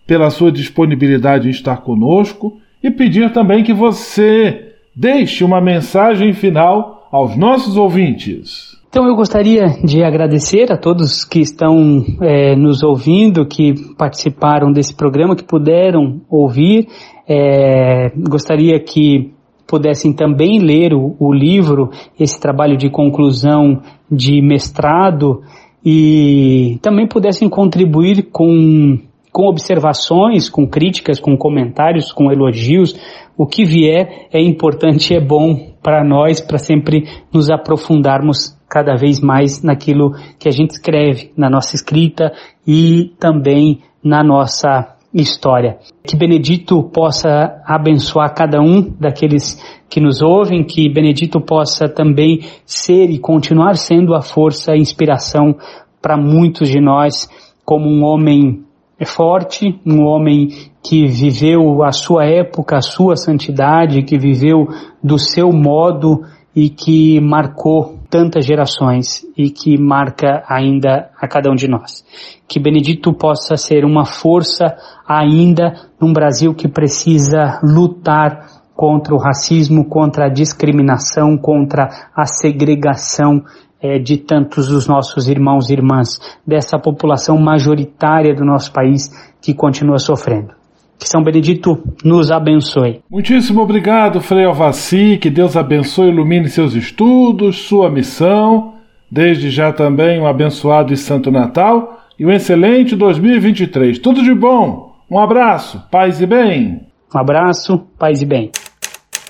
pela 0.06 0.30
sua 0.30 0.50
disponibilidade 0.50 1.48
em 1.48 1.50
estar 1.50 1.78
conosco 1.78 2.58
e 2.82 2.90
pedir 2.90 3.32
também 3.32 3.62
que 3.62 3.72
você 3.72 4.72
deixe 4.94 5.44
uma 5.44 5.60
mensagem 5.60 6.32
final 6.32 7.08
aos 7.10 7.36
nossos 7.36 7.76
ouvintes. 7.76 8.67
Então 8.88 9.06
eu 9.06 9.14
gostaria 9.14 9.66
de 9.84 10.02
agradecer 10.02 10.72
a 10.72 10.76
todos 10.76 11.22
que 11.22 11.40
estão 11.40 12.02
é, 12.22 12.56
nos 12.56 12.82
ouvindo, 12.82 13.44
que 13.44 13.74
participaram 13.96 14.72
desse 14.72 14.94
programa, 14.94 15.36
que 15.36 15.44
puderam 15.44 16.22
ouvir. 16.28 16.88
É, 17.28 18.10
gostaria 18.16 18.80
que 18.80 19.34
pudessem 19.66 20.14
também 20.14 20.58
ler 20.58 20.94
o, 20.94 21.14
o, 21.18 21.34
livro, 21.34 21.90
esse 22.18 22.40
trabalho 22.40 22.78
de 22.78 22.88
conclusão 22.88 23.82
de 24.10 24.40
mestrado 24.40 25.42
e 25.84 26.78
também 26.80 27.06
pudessem 27.06 27.46
contribuir 27.46 28.30
com, 28.32 28.98
com 29.30 29.42
observações, 29.42 30.48
com 30.48 30.66
críticas, 30.66 31.20
com 31.20 31.36
comentários, 31.36 32.10
com 32.10 32.32
elogios. 32.32 32.98
O 33.36 33.46
que 33.46 33.66
vier 33.66 34.28
é 34.32 34.40
importante 34.42 35.12
e 35.12 35.16
é 35.16 35.20
bom 35.20 35.74
para 35.88 36.04
nós, 36.04 36.38
para 36.38 36.58
sempre 36.58 37.08
nos 37.32 37.48
aprofundarmos 37.48 38.54
cada 38.68 38.94
vez 38.94 39.20
mais 39.20 39.62
naquilo 39.62 40.12
que 40.38 40.46
a 40.46 40.52
gente 40.52 40.72
escreve, 40.72 41.32
na 41.34 41.48
nossa 41.48 41.74
escrita 41.74 42.30
e 42.66 43.14
também 43.18 43.80
na 44.04 44.22
nossa 44.22 44.94
história. 45.14 45.78
Que 46.06 46.14
Benedito 46.14 46.82
possa 46.92 47.62
abençoar 47.64 48.34
cada 48.34 48.60
um 48.60 48.82
daqueles 49.00 49.58
que 49.88 49.98
nos 49.98 50.20
ouvem, 50.20 50.62
que 50.62 50.92
Benedito 50.92 51.40
possa 51.40 51.88
também 51.88 52.40
ser 52.66 53.08
e 53.08 53.18
continuar 53.18 53.78
sendo 53.78 54.14
a 54.14 54.20
força 54.20 54.76
e 54.76 54.80
inspiração 54.80 55.56
para 56.02 56.18
muitos 56.18 56.68
de 56.68 56.82
nós, 56.82 57.26
como 57.64 57.88
um 57.88 58.04
homem 58.04 58.62
forte, 59.06 59.80
um 59.86 60.02
homem 60.02 60.67
que 60.82 61.06
viveu 61.06 61.82
a 61.82 61.92
sua 61.92 62.24
época, 62.24 62.76
a 62.76 62.82
sua 62.82 63.16
santidade, 63.16 64.02
que 64.02 64.18
viveu 64.18 64.68
do 65.02 65.18
seu 65.18 65.52
modo 65.52 66.22
e 66.54 66.68
que 66.68 67.20
marcou 67.20 67.98
tantas 68.10 68.44
gerações 68.44 69.24
e 69.36 69.50
que 69.50 69.78
marca 69.78 70.42
ainda 70.48 71.10
a 71.20 71.28
cada 71.28 71.50
um 71.50 71.54
de 71.54 71.68
nós. 71.68 72.04
Que 72.48 72.58
Benedito 72.58 73.12
possa 73.12 73.56
ser 73.56 73.84
uma 73.84 74.04
força 74.04 74.76
ainda 75.06 75.74
num 76.00 76.12
Brasil 76.12 76.54
que 76.54 76.66
precisa 76.66 77.60
lutar 77.62 78.46
contra 78.74 79.14
o 79.14 79.18
racismo, 79.18 79.84
contra 79.84 80.26
a 80.26 80.32
discriminação, 80.32 81.36
contra 81.36 82.10
a 82.16 82.24
segregação 82.26 83.42
é, 83.80 83.98
de 83.98 84.16
tantos 84.16 84.68
dos 84.68 84.86
nossos 84.86 85.28
irmãos 85.28 85.70
e 85.70 85.74
irmãs, 85.74 86.18
dessa 86.46 86.78
população 86.78 87.38
majoritária 87.38 88.34
do 88.34 88.44
nosso 88.44 88.72
país 88.72 89.10
que 89.40 89.54
continua 89.54 89.98
sofrendo. 89.98 90.57
Que 90.98 91.08
São 91.08 91.22
Benedito 91.22 91.80
nos 92.04 92.30
abençoe. 92.30 93.00
Muitíssimo 93.08 93.62
obrigado, 93.62 94.20
Frei 94.20 94.44
Alvaci. 94.44 95.16
Que 95.20 95.30
Deus 95.30 95.56
abençoe 95.56 96.08
e 96.08 96.10
ilumine 96.10 96.48
seus 96.48 96.74
estudos, 96.74 97.56
sua 97.62 97.88
missão. 97.88 98.74
Desde 99.10 99.48
já 99.48 99.72
também 99.72 100.20
um 100.20 100.26
abençoado 100.26 100.92
e 100.92 100.96
santo 100.96 101.30
Natal 101.30 102.00
e 102.18 102.26
um 102.26 102.30
excelente 102.30 102.96
2023. 102.96 103.98
Tudo 104.00 104.22
de 104.22 104.34
bom. 104.34 104.96
Um 105.10 105.18
abraço, 105.18 105.82
paz 105.90 106.20
e 106.20 106.26
bem. 106.26 106.80
Um 107.14 107.18
abraço, 107.18 107.78
paz 107.98 108.20
e 108.20 108.26
bem. 108.26 108.50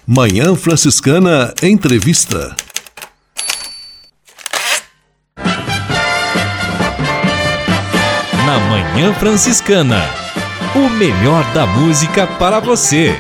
Manhã 0.07 0.57
Franciscana 0.57 1.53
Entrevista. 1.63 2.57
Na 8.47 8.59
Manhã 8.71 9.13
Franciscana 9.13 10.28
o 10.75 10.91
melhor 10.91 11.45
da 11.55 11.67
música 11.67 12.27
para 12.27 12.61
você. 12.61 13.15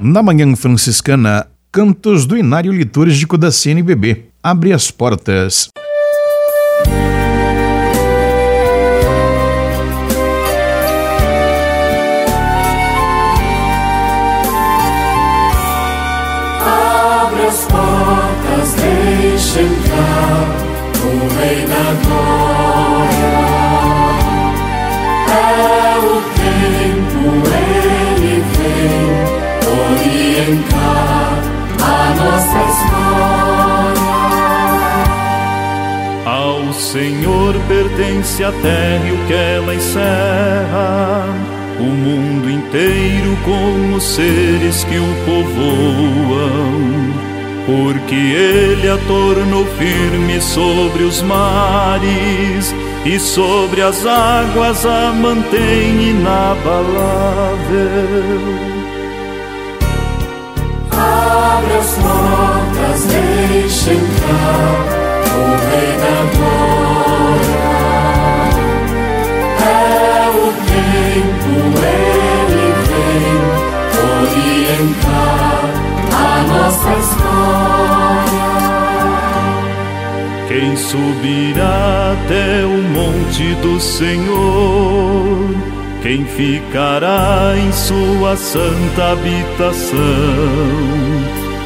Na 0.00 0.22
Manhã 0.22 0.56
Franciscana, 0.56 1.46
cantos 1.70 2.26
do 2.26 2.36
Inário 2.36 2.72
Litúrgico 2.72 3.38
da 3.38 3.52
CNBB. 3.52 4.30
Abre 4.42 4.72
as 4.72 4.90
portas. 4.90 5.68
Abre 16.60 17.42
as 17.46 17.64
portas, 17.66 18.74
deixa 18.74 19.60
nossa 32.24 32.58
história. 32.70 34.10
Ao 36.26 36.72
Senhor 36.72 37.54
pertence 37.66 38.44
a 38.44 38.52
terra 38.52 39.08
e 39.08 39.12
o 39.12 39.26
que 39.26 39.32
ela 39.32 39.74
encerra, 39.74 41.24
o 41.78 41.84
mundo 41.84 42.50
inteiro 42.50 43.38
com 43.44 43.94
os 43.94 44.04
seres 44.04 44.84
que 44.84 44.98
o 44.98 45.14
povoam 45.24 47.00
porque 47.70 48.14
ele 48.14 48.88
a 48.88 48.98
tornou 49.06 49.64
firme 49.76 50.40
sobre 50.40 51.04
os 51.04 51.22
mares 51.22 52.74
e 53.04 53.18
sobre 53.18 53.82
as 53.82 54.04
águas 54.04 54.84
a 54.84 55.12
mantém 55.12 56.10
inabalável. 56.10 58.69
Entrar 63.70 64.84
o 65.36 65.46
Rei 65.70 65.92
da 66.02 66.16
Glória. 66.34 67.60
É 69.62 70.28
o 70.28 70.46
tempo, 70.70 71.52
ele 71.78 72.68
vem 72.88 73.40
entrar 74.80 75.62
na 76.10 76.28
nossa 76.52 76.90
história. 77.00 77.30
Quem 80.48 80.76
subirá 80.76 82.14
até 82.14 82.64
o 82.64 82.82
monte 82.82 83.54
do 83.62 83.80
Senhor? 83.80 85.54
Quem 86.02 86.24
ficará 86.24 87.54
em 87.56 87.70
sua 87.72 88.36
santa 88.36 89.12
habitação? 89.12 89.98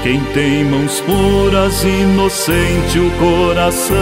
Quem 0.05 0.20
tem 0.34 0.64
mãos 0.66 1.00
puras, 1.00 1.82
inocente 1.82 2.98
o 2.98 3.11
coração? 3.12 3.96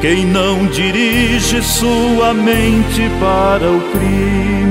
Quem 0.00 0.24
não 0.24 0.68
dirige 0.68 1.60
sua 1.60 2.32
mente 2.32 3.10
para 3.18 3.68
o 3.68 3.80
crime? 3.90 4.65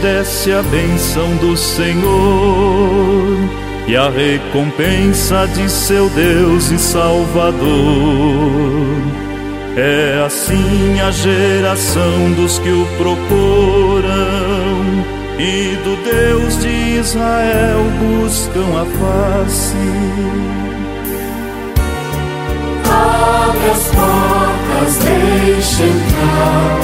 Desce 0.00 0.52
a 0.52 0.62
bênção 0.62 1.36
do 1.36 1.56
Senhor 1.56 3.36
e 3.86 3.96
a 3.96 4.08
recompensa 4.08 5.46
de 5.48 5.68
seu 5.70 6.08
Deus 6.10 6.70
e 6.70 6.78
Salvador. 6.78 7.60
É 9.76 10.24
assim 10.24 11.00
a 11.00 11.10
geração 11.10 12.32
dos 12.32 12.58
que 12.58 12.70
o 12.70 12.86
procuram 12.96 14.10
e 15.38 15.76
do 15.84 15.96
Deus 16.04 16.60
de 16.60 16.98
Israel 16.98 17.84
buscam 18.00 18.80
a 18.80 18.84
face. 18.98 19.76
Abre 22.84 23.70
as 23.70 23.86
portas, 23.88 24.98
deixa 25.04 25.82
entrar 25.84 26.78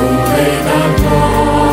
o 0.00 0.06
Rei 0.34 0.56
da 0.64 0.80
Glória. 1.00 1.71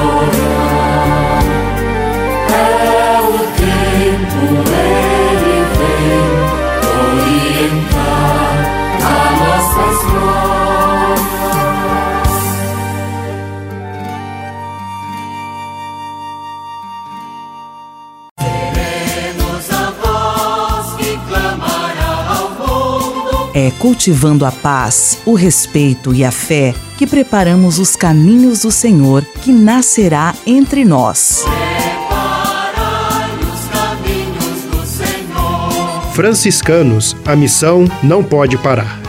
É 23.61 23.71
cultivando 23.71 24.45
a 24.45 24.53
paz, 24.53 25.17
o 25.25 25.33
respeito 25.33 26.13
e 26.13 26.23
a 26.23 26.31
fé 26.31 26.73
que 26.97 27.05
preparamos 27.05 27.77
os 27.77 27.93
caminhos 27.93 28.61
do 28.61 28.71
Senhor 28.71 29.25
que 29.41 29.51
nascerá 29.51 30.33
entre 30.47 30.85
nós. 30.85 31.43
Preparai 31.43 33.31
os 33.35 33.69
caminhos 33.69 34.61
do 34.71 34.85
Senhor. 34.85 36.13
Franciscanos, 36.13 37.17
a 37.25 37.35
missão 37.35 37.83
não 38.01 38.23
pode 38.23 38.57
parar. 38.57 39.08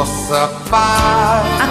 De 0.00 0.06
vossa 0.06 0.48
paz. 0.70 1.59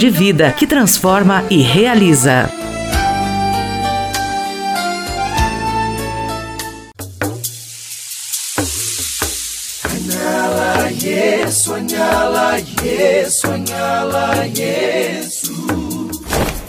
de 0.00 0.08
vida 0.08 0.50
que 0.50 0.66
transforma 0.66 1.44
e 1.50 1.60
realiza. 1.60 2.50
Anyala 9.84 10.90
Yesu, 10.90 11.74
anyala 11.74 12.56
Yesu, 12.82 13.46
anyala 13.46 14.46
Yesu. 14.46 15.89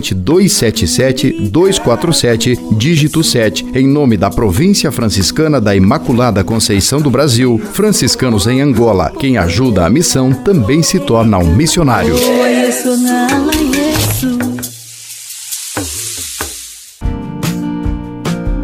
277-247, 0.00 2.76
dígito 2.76 3.22
7, 3.22 3.66
em 3.74 3.86
nome 3.86 4.16
da 4.16 4.30
Província 4.30 4.90
Franciscana 4.90 5.60
da 5.60 5.76
Imaculada 5.76 6.42
Conceição 6.42 7.00
do 7.00 7.10
Brasil, 7.10 7.60
franciscanos 7.72 8.46
em 8.46 8.60
Angola. 8.60 9.12
Quem 9.18 9.36
ajuda 9.36 9.84
a 9.84 9.90
missão 9.90 10.32
também 10.32 10.82
se 10.82 10.98
torna 10.98 11.38
um 11.38 11.54
missionário. 11.54 12.14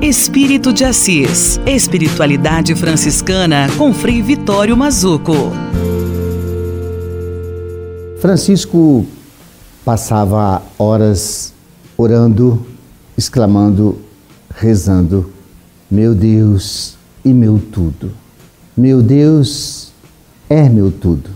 Espírito 0.00 0.72
de 0.72 0.84
Assis. 0.84 1.60
Espiritualidade 1.66 2.74
franciscana 2.74 3.68
com 3.76 3.92
Frei 3.92 4.22
Vitório 4.22 4.76
Mazuco. 4.76 5.52
Francisco 8.20 9.06
passava 9.88 10.60
horas 10.78 11.54
orando, 11.96 12.66
exclamando, 13.16 13.98
rezando: 14.54 15.30
Meu 15.90 16.14
Deus 16.14 16.94
e 17.24 17.32
meu 17.32 17.58
tudo. 17.58 18.10
Meu 18.76 19.00
Deus 19.00 19.90
é 20.46 20.68
meu 20.68 20.92
tudo. 20.92 21.30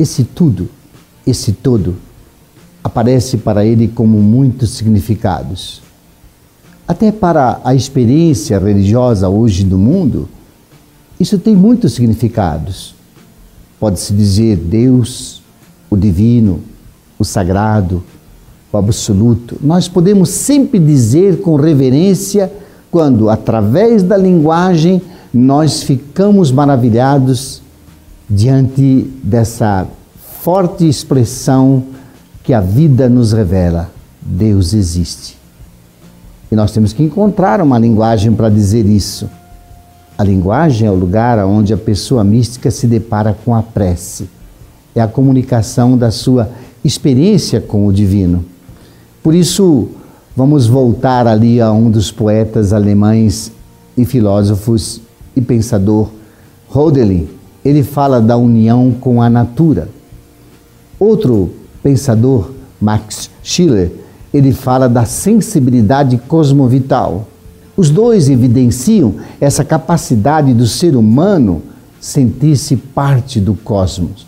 Esse 0.00 0.24
tudo, 0.24 0.66
esse 1.26 1.52
todo, 1.52 1.96
aparece 2.82 3.36
para 3.36 3.66
ele 3.66 3.86
como 3.86 4.16
muitos 4.16 4.70
significados. 4.70 5.82
Até 6.88 7.12
para 7.12 7.60
a 7.62 7.74
experiência 7.74 8.58
religiosa 8.58 9.28
hoje 9.28 9.62
do 9.62 9.76
mundo, 9.76 10.26
isso 11.20 11.36
tem 11.38 11.54
muitos 11.54 11.92
significados. 11.92 12.94
pode-se 13.78 14.14
dizer 14.14 14.56
Deus, 14.56 15.42
o 15.90 15.98
divino, 15.98 16.71
o 17.22 17.24
sagrado, 17.24 18.02
o 18.72 18.76
absoluto. 18.76 19.56
Nós 19.62 19.88
podemos 19.88 20.28
sempre 20.28 20.78
dizer 20.78 21.40
com 21.40 21.56
reverência 21.56 22.52
quando, 22.90 23.30
através 23.30 24.02
da 24.02 24.16
linguagem, 24.16 25.00
nós 25.32 25.82
ficamos 25.82 26.52
maravilhados 26.52 27.62
diante 28.28 29.10
dessa 29.22 29.86
forte 30.42 30.88
expressão 30.88 31.84
que 32.42 32.52
a 32.52 32.60
vida 32.60 33.08
nos 33.08 33.32
revela: 33.32 33.90
Deus 34.20 34.74
existe. 34.74 35.38
E 36.50 36.56
nós 36.56 36.70
temos 36.70 36.92
que 36.92 37.02
encontrar 37.02 37.62
uma 37.62 37.78
linguagem 37.78 38.32
para 38.32 38.50
dizer 38.50 38.84
isso. 38.84 39.28
A 40.18 40.24
linguagem 40.24 40.86
é 40.86 40.90
o 40.90 40.94
lugar 40.94 41.38
onde 41.46 41.72
a 41.72 41.78
pessoa 41.78 42.22
mística 42.22 42.70
se 42.70 42.86
depara 42.86 43.34
com 43.44 43.54
a 43.54 43.62
prece. 43.62 44.28
É 44.94 45.00
a 45.00 45.08
comunicação 45.08 45.96
da 45.96 46.10
sua 46.10 46.50
experiência 46.84 47.60
com 47.60 47.86
o 47.86 47.92
divino. 47.92 48.44
Por 49.22 49.34
isso, 49.34 49.88
vamos 50.36 50.66
voltar 50.66 51.26
ali 51.26 51.60
a 51.60 51.70
um 51.70 51.90
dos 51.90 52.10
poetas 52.10 52.72
alemães 52.72 53.52
e 53.96 54.04
filósofos 54.04 55.00
e 55.36 55.40
pensador, 55.40 56.08
Hölderlin. 56.74 57.28
Ele 57.64 57.82
fala 57.82 58.20
da 58.20 58.36
união 58.36 58.90
com 58.92 59.22
a 59.22 59.30
natura. 59.30 59.88
Outro 60.98 61.50
pensador, 61.82 62.50
Max 62.80 63.30
Schiller, 63.42 63.92
ele 64.34 64.52
fala 64.52 64.88
da 64.88 65.04
sensibilidade 65.04 66.18
cosmovital. 66.26 67.28
Os 67.76 67.90
dois 67.90 68.28
evidenciam 68.28 69.14
essa 69.40 69.64
capacidade 69.64 70.52
do 70.52 70.66
ser 70.66 70.96
humano 70.96 71.62
sentir-se 72.00 72.76
parte 72.76 73.40
do 73.40 73.54
cosmos. 73.54 74.26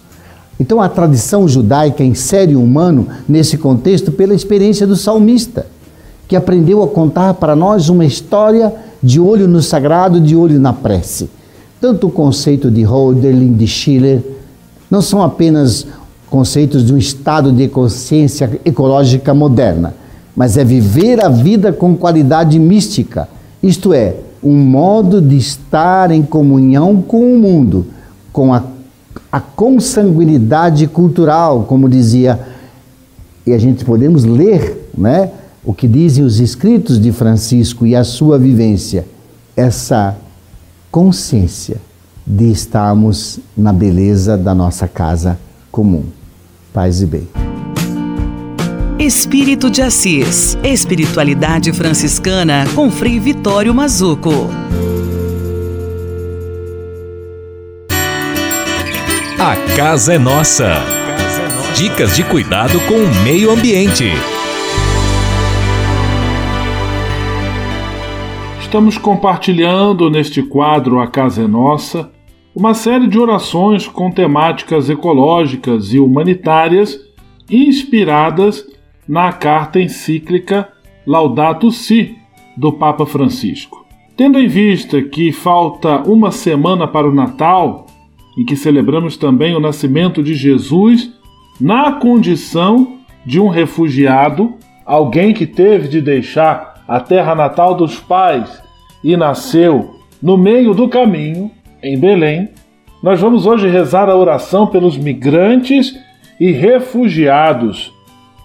Então 0.59 0.80
a 0.80 0.88
tradição 0.88 1.48
judaica 1.48 2.05
insere 2.05 2.55
o 2.55 2.62
humano 2.62 3.09
nesse 3.28 3.59
contexto 3.59 4.12
pela 4.12 4.34
experiência 4.34 4.86
do 4.86 4.96
salmista, 4.96 5.66
que 6.28 6.36
aprendeu 6.36 6.82
a 6.82 6.88
contar 6.88 7.34
para 7.34 7.57
nós 7.57 7.88
uma 7.88 8.05
história 8.05 8.72
de 9.02 9.20
olho 9.20 9.46
no 9.46 9.61
sagrado, 9.61 10.20
de 10.20 10.34
olho 10.34 10.59
na 10.59 10.72
prece. 10.72 11.28
Tanto 11.80 12.07
o 12.07 12.11
conceito 12.11 12.70
de 12.70 12.82
Hölderlin, 12.82 13.52
de 13.52 13.66
Schiller, 13.66 14.22
não 14.90 15.02
são 15.02 15.22
apenas 15.22 15.86
conceitos 16.30 16.84
de 16.84 16.94
um 16.94 16.98
estado 16.98 17.52
de 17.52 17.68
consciência 17.68 18.61
ecológica 18.64 19.34
moderna, 19.34 19.94
mas 20.34 20.57
é 20.57 20.64
viver 20.64 21.22
a 21.22 21.28
vida 21.28 21.72
com 21.72 21.96
qualidade 21.96 22.59
mística, 22.59 23.28
isto 23.62 23.92
é, 23.92 24.16
um 24.42 24.57
modo 24.57 25.22
de 25.22 25.36
estar 25.36 26.11
em 26.11 26.22
comunhão 26.22 27.00
com 27.00 27.20
o 27.20 27.38
mundo, 27.38 27.86
com 28.32 28.52
a, 28.52 28.62
a 29.35 29.41
consanguinidade 29.41 30.87
cultural, 30.87 31.64
como 31.64 31.89
dizia, 31.89 32.39
e 33.45 33.53
a 33.53 33.59
gente 33.59 33.85
podemos 33.85 34.22
ler, 34.22 34.89
né? 34.97 35.28
O 35.64 35.74
que 35.74 35.89
dizem 35.89 36.24
os 36.24 36.39
escritos 36.39 37.01
de 37.01 37.11
Francisco 37.11 37.85
e 37.85 37.97
a 37.97 38.05
sua 38.05 38.39
vivência, 38.39 39.05
essa 39.57 40.16
consciência 40.89 41.78
de 42.24 42.49
estarmos 42.49 43.41
na 43.57 43.72
beleza 43.72 44.39
da 44.39 44.55
nossa 44.55 44.87
casa 44.87 45.37
comum. 45.72 46.05
Paz 46.72 47.03
e 47.03 47.07
bem. 47.07 47.28
Espírito 49.01 49.68
de 49.68 49.82
Assis. 49.82 50.57
Espiritualidade 50.62 51.72
franciscana 51.72 52.66
com 52.72 52.89
Frei 52.89 53.18
Vitório 53.18 53.74
Mazuco. 53.74 54.30
A 59.39 59.57
casa 59.76 60.14
é 60.14 60.18
nossa. 60.18 60.76
Dicas 61.76 62.14
de 62.14 62.22
cuidado 62.24 62.78
com 62.87 62.95
o 62.95 63.24
meio 63.24 63.51
ambiente. 63.51 64.05
Estamos 68.61 68.97
compartilhando 68.97 70.09
neste 70.09 70.41
quadro 70.41 71.01
A 71.01 71.09
Casa 71.09 71.43
é 71.43 71.47
Nossa 71.47 72.11
uma 72.55 72.74
série 72.74 73.09
de 73.09 73.18
orações 73.18 73.89
com 73.89 74.11
temáticas 74.11 74.89
ecológicas 74.89 75.93
e 75.93 75.99
humanitárias 75.99 76.99
inspiradas 77.51 78.64
na 79.07 79.32
carta 79.32 79.80
encíclica 79.80 80.68
Laudato 81.05 81.70
Si 81.72 82.16
do 82.57 82.72
Papa 82.72 83.05
Francisco. 83.05 83.85
Tendo 84.16 84.39
em 84.39 84.47
vista 84.47 85.03
que 85.03 85.32
falta 85.32 85.99
uma 86.09 86.30
semana 86.30 86.87
para 86.87 87.09
o 87.09 87.14
Natal, 87.14 87.87
em 88.37 88.45
que 88.45 88.57
celebramos 88.57 89.16
também 89.16 89.55
o 89.55 89.61
nascimento 89.61 90.22
de 90.22 90.35
Jesus 90.35 91.12
na 91.61 91.93
condição 91.93 92.99
de 93.24 93.41
um 93.41 93.49
refugiado, 93.49 94.55
alguém 94.85 95.32
que 95.32 95.47
teve 95.47 95.89
de 95.89 96.01
deixar 96.01 96.85
a 96.87 97.01
terra 97.01 97.35
natal 97.35 97.74
dos 97.74 97.99
pais 97.99 98.62
e 99.03 99.16
nasceu 99.16 100.01
no 100.22 100.37
meio 100.37 100.74
do 100.74 100.89
caminho, 100.89 101.51
em 101.82 101.99
Belém, 101.99 102.49
nós 103.03 103.20
vamos 103.20 103.45
hoje 103.45 103.68
rezar 103.68 104.09
a 104.09 104.16
oração 104.16 104.66
pelos 104.66 104.97
migrantes 104.97 105.95
e 106.41 106.51
refugiados. 106.51 107.93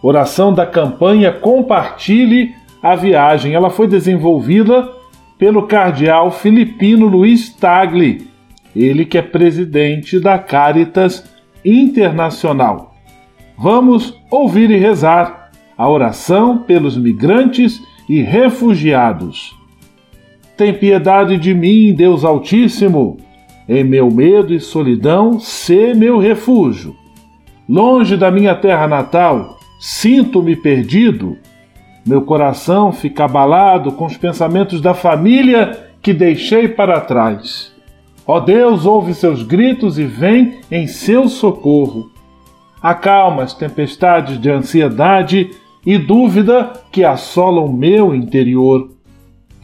Oração 0.04 0.54
da 0.54 0.66
campanha 0.66 1.32
Compartilhe 1.32 2.54
a 2.84 2.96
Viagem. 2.96 3.54
Ela 3.54 3.70
foi 3.70 3.88
desenvolvida 3.88 4.90
pelo 5.38 5.64
cardeal 5.64 6.32
filipino 6.32 7.08
Luiz 7.08 7.50
Tagli, 7.50 8.28
ele 8.76 9.06
que 9.06 9.18
é 9.18 9.22
presidente 9.22 10.20
da 10.20 10.38
Caritas 10.38 11.24
Internacional. 11.64 12.96
Vamos 13.58 14.18
ouvir 14.32 14.70
e 14.72 14.78
rezar 14.78 15.52
a 15.78 15.90
oração 15.90 16.60
pelos 16.60 16.98
migrantes 16.98 17.82
e 18.08 18.22
refugiados. 18.22 19.56
Tem 20.56 20.74
piedade 20.74 21.38
de 21.38 21.54
mim, 21.54 21.94
Deus 21.94 22.24
Altíssimo 22.24 23.18
em 23.70 23.84
meu 23.84 24.10
medo 24.10 24.52
e 24.52 24.60
solidão, 24.60 25.40
sê 25.40 25.94
meu 25.94 26.18
refúgio. 26.18 26.96
Longe 27.70 28.18
da 28.18 28.32
minha 28.32 28.56
terra 28.56 28.88
natal, 28.88 29.60
sinto-me 29.80 30.56
perdido. 30.56 31.38
Meu 32.04 32.24
coração 32.24 32.92
fica 32.92 33.26
abalado 33.26 33.92
com 33.92 34.08
os 34.08 34.18
pensamentos 34.18 34.82
da 34.82 34.96
família 34.96 35.92
que 36.02 36.12
deixei 36.12 36.68
para 36.68 37.00
trás. 37.00 37.72
Ó 38.32 38.40
Deus, 38.40 38.86
ouve 38.86 39.16
seus 39.16 39.42
gritos 39.42 39.98
e 39.98 40.06
vem 40.06 40.60
em 40.70 40.86
seu 40.86 41.28
socorro. 41.28 42.12
Acalma 42.80 43.42
as 43.42 43.56
tempestades 43.56 44.40
de 44.40 44.52
ansiedade 44.52 45.50
e 45.84 45.98
dúvida 45.98 46.74
que 46.92 47.04
assolam 47.04 47.74
meu 47.74 48.14
interior. 48.14 48.92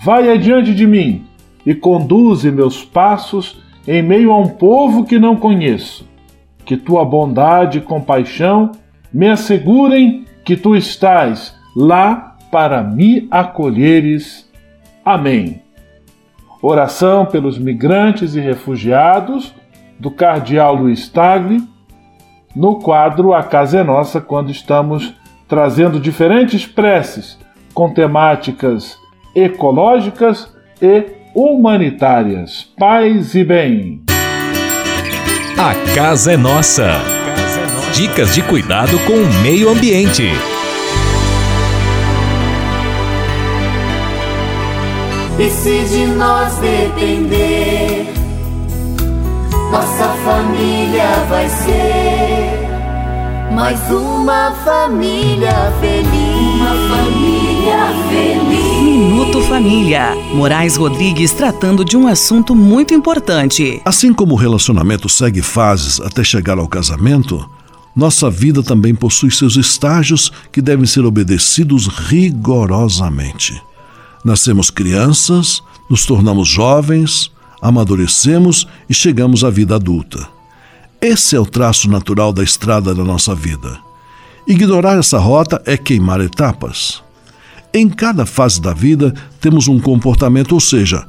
Vai 0.03 0.31
adiante 0.31 0.73
de 0.73 0.87
mim 0.87 1.25
e 1.63 1.75
conduze 1.75 2.49
meus 2.49 2.83
passos 2.83 3.61
em 3.87 4.01
meio 4.01 4.31
a 4.31 4.39
um 4.39 4.47
povo 4.47 5.05
que 5.05 5.19
não 5.19 5.35
conheço. 5.35 6.03
Que 6.65 6.75
tua 6.75 7.05
bondade 7.05 7.77
e 7.77 7.81
compaixão 7.81 8.71
me 9.13 9.29
assegurem 9.29 10.25
que 10.43 10.57
tu 10.57 10.75
estás 10.75 11.55
lá 11.75 12.35
para 12.51 12.81
me 12.81 13.27
acolheres. 13.29 14.51
Amém. 15.05 15.64
Oração 16.61 17.25
pelos 17.25 17.57
migrantes 17.57 18.35
e 18.35 18.39
refugiados, 18.39 19.53
do 19.99 20.11
Cardeal 20.11 20.75
Luiz 20.75 21.07
Tagli, 21.07 21.61
no 22.55 22.79
quadro 22.79 23.33
A 23.33 23.43
Casa 23.43 23.79
é 23.79 23.83
Nossa, 23.83 24.21
quando 24.21 24.49
estamos 24.49 25.13
trazendo 25.47 25.99
diferentes 25.99 26.65
preces 26.65 27.37
com 27.73 27.93
temáticas 27.93 28.97
ecológicas 29.35 30.53
e 30.81 31.05
humanitárias. 31.35 32.71
Paz 32.77 33.35
e 33.35 33.43
bem. 33.43 34.01
A 35.57 35.93
casa 35.93 36.33
é 36.33 36.37
nossa. 36.37 36.93
Dicas 37.93 38.33
de 38.33 38.41
cuidado 38.41 38.97
com 39.05 39.13
o 39.13 39.41
meio 39.41 39.69
ambiente. 39.69 40.23
E 45.37 45.49
se 45.49 45.83
de 45.89 46.05
nós 46.07 46.55
depender, 46.59 48.07
nossa 49.69 50.07
família 50.23 51.25
vai 51.29 51.49
ser 51.49 52.65
mais 53.53 53.77
uma 53.91 54.53
família 54.63 55.73
feliz. 55.81 56.55
Uma 56.55 56.95
família 56.95 57.77
feliz. 58.07 58.81
Minuto 58.81 59.41
Família. 59.41 60.15
Moraes 60.33 60.77
Rodrigues 60.77 61.33
tratando 61.33 61.83
de 61.83 61.97
um 61.97 62.07
assunto 62.07 62.55
muito 62.55 62.93
importante. 62.93 63.81
Assim 63.83 64.13
como 64.13 64.35
o 64.35 64.37
relacionamento 64.37 65.09
segue 65.09 65.41
fases 65.41 65.99
até 65.99 66.23
chegar 66.23 66.57
ao 66.57 66.67
casamento, 66.69 67.45
nossa 67.93 68.29
vida 68.29 68.63
também 68.63 68.95
possui 68.95 69.31
seus 69.31 69.57
estágios 69.57 70.31
que 70.49 70.61
devem 70.61 70.85
ser 70.85 71.03
obedecidos 71.03 71.87
rigorosamente. 71.87 73.61
Nascemos 74.25 74.71
crianças, 74.71 75.61
nos 75.87 76.03
tornamos 76.03 76.47
jovens, 76.47 77.31
amadurecemos 77.61 78.67
e 78.89 78.93
chegamos 78.93 79.43
à 79.43 79.51
vida 79.51 79.75
adulta. 79.75 80.27
Esse 80.99 81.35
é 81.35 81.39
o 81.39 81.45
traço 81.45 81.87
natural 81.87 82.33
da 82.33 82.43
estrada 82.43 82.95
da 82.95 83.03
nossa 83.03 83.35
vida. 83.35 83.77
Ignorar 84.47 84.97
essa 84.97 85.19
rota 85.19 85.61
é 85.63 85.77
queimar 85.77 86.21
etapas. 86.21 87.03
Em 87.71 87.87
cada 87.87 88.25
fase 88.25 88.59
da 88.59 88.73
vida 88.73 89.13
temos 89.39 89.67
um 89.67 89.79
comportamento, 89.79 90.53
ou 90.53 90.59
seja, 90.59 91.05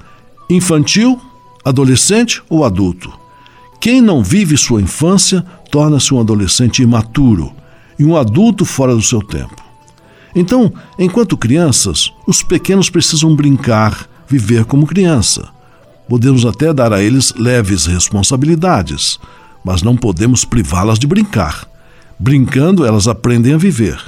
infantil, 0.51 1.19
adolescente 1.64 2.43
ou 2.51 2.67
adulto. 2.67 3.11
Quem 3.81 4.03
não 4.03 4.23
vive 4.23 4.59
sua 4.59 4.83
infância 4.83 5.43
torna-se 5.71 6.12
um 6.12 6.21
adolescente 6.21 6.83
imaturo 6.83 7.51
e 7.99 8.05
um 8.05 8.14
adulto 8.14 8.67
fora 8.67 8.95
do 8.95 9.01
seu 9.01 9.23
tempo. 9.23 9.66
Então, 10.37 10.70
enquanto 10.99 11.34
crianças, 11.34 12.12
os 12.26 12.43
pequenos 12.43 12.91
precisam 12.91 13.34
brincar, 13.34 14.07
viver 14.28 14.66
como 14.66 14.87
criança. 14.87 15.49
Podemos 16.07 16.45
até 16.45 16.74
dar 16.74 16.93
a 16.93 17.03
eles 17.03 17.32
leves 17.34 17.87
responsabilidades, 17.87 19.18
mas 19.64 19.82
não 19.82 19.97
podemos 19.97 20.45
privá-las 20.45 20.99
de 20.99 21.07
brincar. 21.07 21.66
Brincando, 22.18 22.84
elas 22.84 23.09
aprendem 23.09 23.55
a 23.55 23.59
viver. 23.59 23.99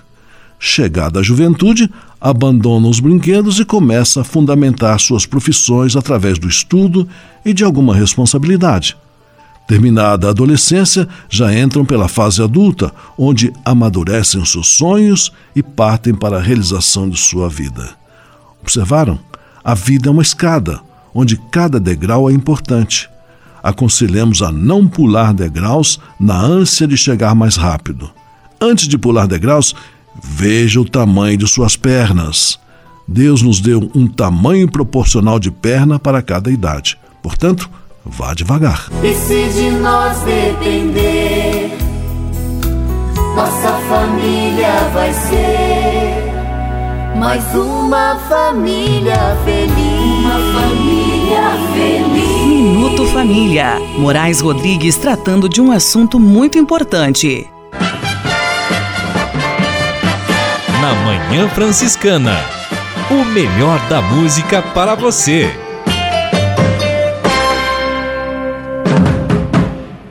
Chegada 0.60 1.20
a 1.20 1.22
juventude, 1.22 1.90
abandonam 2.20 2.90
os 2.90 3.00
brinquedos 3.00 3.58
e 3.58 3.64
começa 3.64 4.20
a 4.20 4.24
fundamentar 4.24 5.00
suas 5.00 5.24
profissões 5.24 5.96
através 5.96 6.38
do 6.38 6.46
estudo 6.46 7.08
e 7.42 7.54
de 7.54 7.64
alguma 7.64 7.94
responsabilidade. 7.94 8.96
Terminada 9.68 10.26
a 10.26 10.30
adolescência, 10.30 11.06
já 11.28 11.54
entram 11.54 11.84
pela 11.84 12.08
fase 12.08 12.42
adulta, 12.42 12.90
onde 13.18 13.52
amadurecem 13.66 14.42
seus 14.42 14.68
sonhos 14.68 15.30
e 15.54 15.62
partem 15.62 16.14
para 16.14 16.38
a 16.38 16.40
realização 16.40 17.06
de 17.06 17.18
sua 17.18 17.50
vida. 17.50 17.90
Observaram? 18.62 19.18
A 19.62 19.74
vida 19.74 20.08
é 20.08 20.10
uma 20.10 20.22
escada, 20.22 20.80
onde 21.14 21.36
cada 21.52 21.78
degrau 21.78 22.30
é 22.30 22.32
importante. 22.32 23.10
Aconselhamos 23.62 24.40
a 24.40 24.50
não 24.50 24.88
pular 24.88 25.34
degraus 25.34 26.00
na 26.18 26.40
ânsia 26.40 26.86
de 26.86 26.96
chegar 26.96 27.34
mais 27.34 27.56
rápido. 27.56 28.10
Antes 28.58 28.88
de 28.88 28.96
pular 28.96 29.26
degraus, 29.26 29.74
veja 30.22 30.80
o 30.80 30.88
tamanho 30.88 31.36
de 31.36 31.46
suas 31.46 31.76
pernas. 31.76 32.58
Deus 33.06 33.42
nos 33.42 33.60
deu 33.60 33.90
um 33.94 34.06
tamanho 34.06 34.66
proporcional 34.70 35.38
de 35.38 35.50
perna 35.50 35.98
para 35.98 36.22
cada 36.22 36.50
idade. 36.50 36.96
Portanto, 37.22 37.68
vá 38.08 38.34
devagar. 38.34 38.88
E 39.02 39.14
se 39.14 39.48
de 39.50 39.70
nós 39.70 40.18
depender, 40.20 41.76
nossa 43.36 43.72
família 43.88 44.72
vai 44.92 45.12
ser 45.12 46.28
mais 47.18 47.42
uma 47.54 48.16
família 48.28 49.36
feliz. 49.44 49.74
Uma 50.24 50.60
família 50.60 51.50
feliz. 51.72 52.46
Minuto 52.46 53.06
Família. 53.06 53.78
Moraes 53.98 54.40
Rodrigues 54.40 54.96
tratando 54.96 55.48
de 55.48 55.60
um 55.60 55.72
assunto 55.72 56.18
muito 56.20 56.58
importante. 56.58 57.48
Na 60.80 60.94
Manhã 60.94 61.48
Franciscana. 61.48 62.36
O 63.10 63.24
melhor 63.24 63.80
da 63.88 64.00
música 64.00 64.62
para 64.62 64.94
você. 64.94 65.67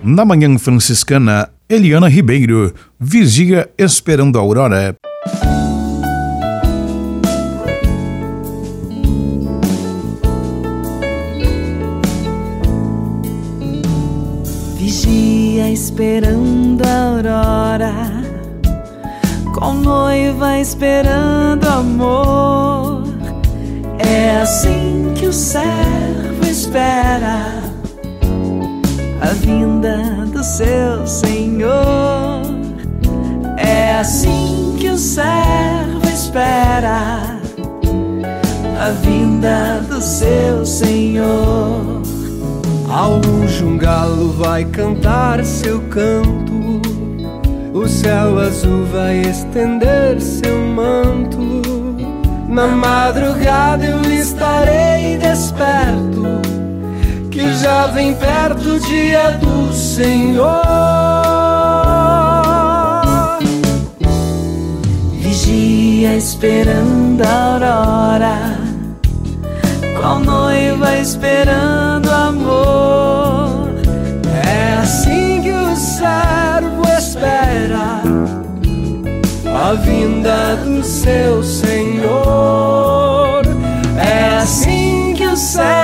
Na 0.08 0.24
Manhã 0.24 0.58
Franciscana, 0.58 1.50
Eliana 1.68 2.08
Ribeiro 2.08 2.74
vigia 2.98 3.70
esperando 3.78 4.40
a 4.40 4.42
aurora. 4.42 4.96
Vigia 14.78 15.70
esperando 15.74 16.84
a 16.86 17.04
aurora, 17.10 17.94
com 19.54 19.74
noiva 19.74 20.58
esperando 20.58 21.68
amor. 21.68 23.04
É 24.00 24.40
assim 24.40 25.12
que 25.18 25.26
o 25.26 25.34
servo 25.34 26.46
espera 26.50 27.67
a 29.22 29.34
vinda 29.34 30.26
do 30.32 30.44
seu 30.44 31.06
Senhor. 31.08 32.42
É 33.58 33.96
assim 33.96 34.76
que 34.80 34.90
o 34.90 34.98
servo 34.98 36.08
espera 36.08 37.38
a 38.80 38.90
vinda 39.02 39.82
do 39.90 40.00
seu 40.02 40.66
Senhor. 40.66 42.02
Ao 42.90 43.20
longe 43.20 43.64
um 43.64 43.78
galo 43.78 44.32
vai 44.34 44.64
cantar 44.66 45.44
seu 45.44 45.82
canto, 45.90 46.82
o 47.74 47.88
céu 47.88 48.40
azul 48.40 48.86
vai 48.86 49.18
estender 49.20 50.22
seu 50.22 50.58
manto. 50.60 51.38
Na 52.48 52.68
madrugada 52.68 53.86
eu 53.86 54.02
estarei 54.12 55.18
desperto, 55.18 56.37
que 57.38 57.54
já 57.54 57.86
vem 57.88 58.14
perto 58.16 58.68
o 58.68 58.80
dia 58.80 59.34
do 59.34 59.72
Senhor. 59.72 60.64
Vigia 65.20 66.16
esperando 66.16 67.22
a 67.22 67.54
aurora, 67.54 68.58
qual 70.00 70.20
noiva 70.20 70.98
esperando 70.98 72.10
amor. 72.10 73.70
É 74.44 74.80
assim 74.82 75.42
que 75.44 75.52
o 75.52 75.76
servo 75.76 76.82
espera 76.98 78.02
a 79.64 79.74
vinda 79.74 80.56
do 80.66 80.84
seu 80.84 81.44
Senhor. 81.44 83.44
É 83.96 84.38
assim 84.38 85.14
que 85.16 85.28
o 85.28 85.38
servo 85.38 85.77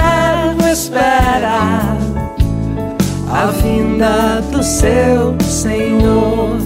do 4.52 4.62
seu 4.62 5.36
Senhor. 5.42 6.58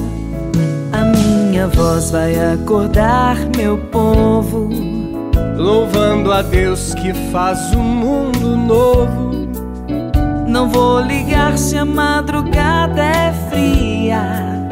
A 0.91 1.03
minha 1.03 1.67
voz 1.67 2.09
vai 2.09 2.35
acordar 2.53 3.37
meu 3.55 3.77
povo, 3.77 4.69
louvando 5.55 6.31
a 6.31 6.41
Deus 6.41 6.95
que 6.95 7.13
faz 7.31 7.73
o 7.73 7.79
um 7.79 7.83
mundo 7.83 8.55
novo. 8.55 9.47
Não 10.47 10.69
vou 10.69 10.99
ligar 11.01 11.57
se 11.57 11.77
a 11.77 11.85
madrugada 11.85 13.03
é 13.03 13.33
fria, 13.49 14.67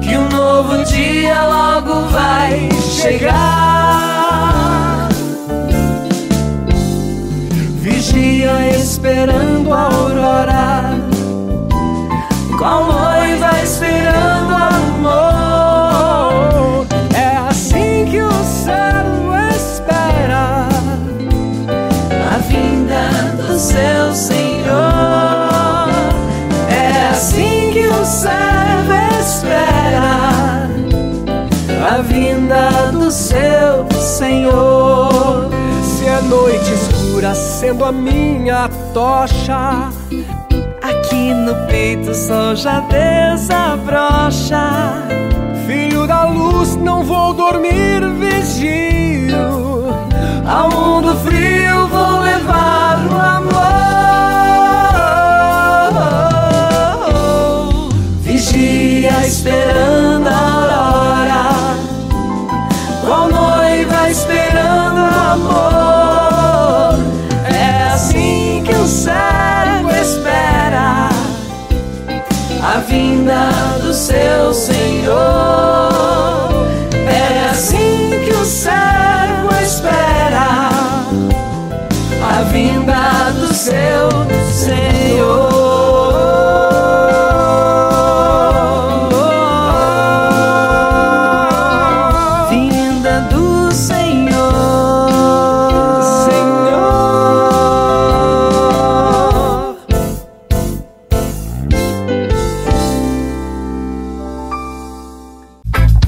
que 0.00 0.16
um 0.16 0.28
novo 0.28 0.84
dia 0.84 1.46
logo 1.46 2.02
vai 2.10 2.68
chegar. 2.80 4.14
Vigia 7.80 8.70
esperando 8.70 9.72
a 9.72 9.82
aurora, 9.82 11.13
qual 12.58 12.84
noiva 12.84 13.50
esperando 13.62 14.54
amor. 15.04 16.06
É 17.14 17.36
assim 17.48 18.06
que 18.10 18.20
o 18.20 18.32
servo 18.44 19.34
espera 19.54 20.68
a 22.32 22.38
vinda 22.38 23.10
do 23.36 23.58
seu 23.58 24.14
Senhor. 24.14 25.88
É 26.68 27.08
assim 27.10 27.70
que 27.72 27.86
o 27.86 28.04
servo 28.04 28.94
espera 29.20 30.68
a 31.90 31.98
vinda 32.02 32.92
do 32.92 33.10
seu 33.10 33.86
Senhor. 34.00 35.48
Se 35.82 36.08
a 36.08 36.20
noite 36.22 36.72
escura 36.72 37.34
sendo 37.34 37.84
a 37.84 37.92
minha 37.92 38.68
tocha, 38.92 39.90
peito 42.04 42.10
o 42.10 42.14
sol 42.14 42.54
já 42.54 42.80
desabrocha. 42.80 44.62
Filho 45.66 46.06
da 46.06 46.26
luz, 46.26 46.76
não 46.76 47.02
vou 47.02 47.32
dormir, 47.32 48.00
vigio. 48.18 49.88
Ao 50.46 50.70
mundo 50.70 51.16
frio 51.24 51.88
vou 51.88 52.20
levar 52.20 52.98
o 53.10 53.16
amor. 53.16 53.54
Vigia 58.20 59.26
esperando 59.26 60.28
a 60.28 60.36
aurora, 60.36 61.44
qual 63.04 63.28
noiva 63.28 64.10
esperando 64.10 65.00
amor. 65.32 65.73
Vinda 72.94 73.50
do 73.82 73.92
seu 73.92 74.54
Senhor. 74.54 75.73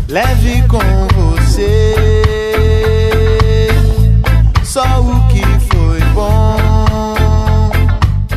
Leve 0.09 0.63
com 0.69 0.79
você 1.15 1.95
só 4.63 4.83
o 5.01 5.27
que 5.29 5.43
foi 5.75 6.01
bom. 6.15 6.57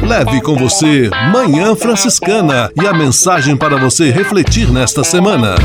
Leve 0.02 0.42
com 0.42 0.56
você 0.56 1.10
Manhã 1.32 1.76
Franciscana 1.76 2.72
e 2.82 2.88
a 2.88 2.94
mensagem 2.94 3.56
para 3.56 3.78
você 3.78 4.10
refletir 4.10 4.72
nesta 4.72 5.04
semana. 5.04 5.56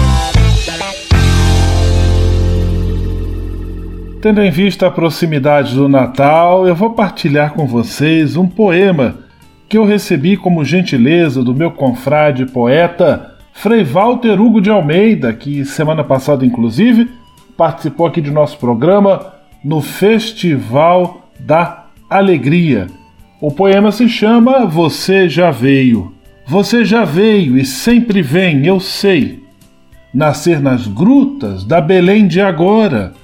Tendo 4.20 4.42
em 4.42 4.50
vista 4.50 4.86
a 4.86 4.90
proximidade 4.90 5.74
do 5.74 5.88
Natal, 5.88 6.66
eu 6.66 6.74
vou 6.74 6.90
partilhar 6.90 7.52
com 7.52 7.66
vocês 7.66 8.36
um 8.36 8.46
poema 8.46 9.16
que 9.68 9.78
eu 9.78 9.84
recebi 9.84 10.36
como 10.36 10.64
gentileza 10.64 11.42
do 11.42 11.54
meu 11.54 11.70
confrade 11.70 12.46
poeta 12.46 13.33
Frei 13.54 13.82
Walter 13.82 14.38
Hugo 14.38 14.60
de 14.60 14.68
Almeida, 14.68 15.32
que 15.32 15.64
semana 15.64 16.04
passada, 16.04 16.44
inclusive, 16.44 17.10
participou 17.56 18.06
aqui 18.06 18.20
de 18.20 18.30
nosso 18.30 18.58
programa 18.58 19.32
no 19.64 19.80
Festival 19.80 21.28
da 21.40 21.86
Alegria. 22.10 22.88
O 23.40 23.50
poema 23.50 23.90
se 23.90 24.06
chama 24.08 24.66
Você 24.66 25.28
Já 25.28 25.50
Veio. 25.50 26.12
Você 26.46 26.84
já 26.84 27.06
veio 27.06 27.56
e 27.56 27.64
sempre 27.64 28.20
vem, 28.20 28.66
eu 28.66 28.78
sei. 28.78 29.42
Nascer 30.12 30.60
nas 30.60 30.86
grutas 30.86 31.64
da 31.64 31.80
Belém 31.80 32.26
de 32.26 32.42
agora. 32.42 33.14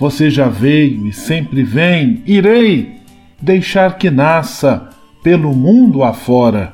Você 0.00 0.30
já 0.30 0.48
veio 0.48 1.06
e 1.06 1.12
sempre 1.12 1.62
vem, 1.62 2.22
irei 2.24 2.96
deixar 3.42 3.98
que 3.98 4.10
nasça 4.10 4.88
pelo 5.22 5.54
mundo 5.54 6.02
afora. 6.02 6.72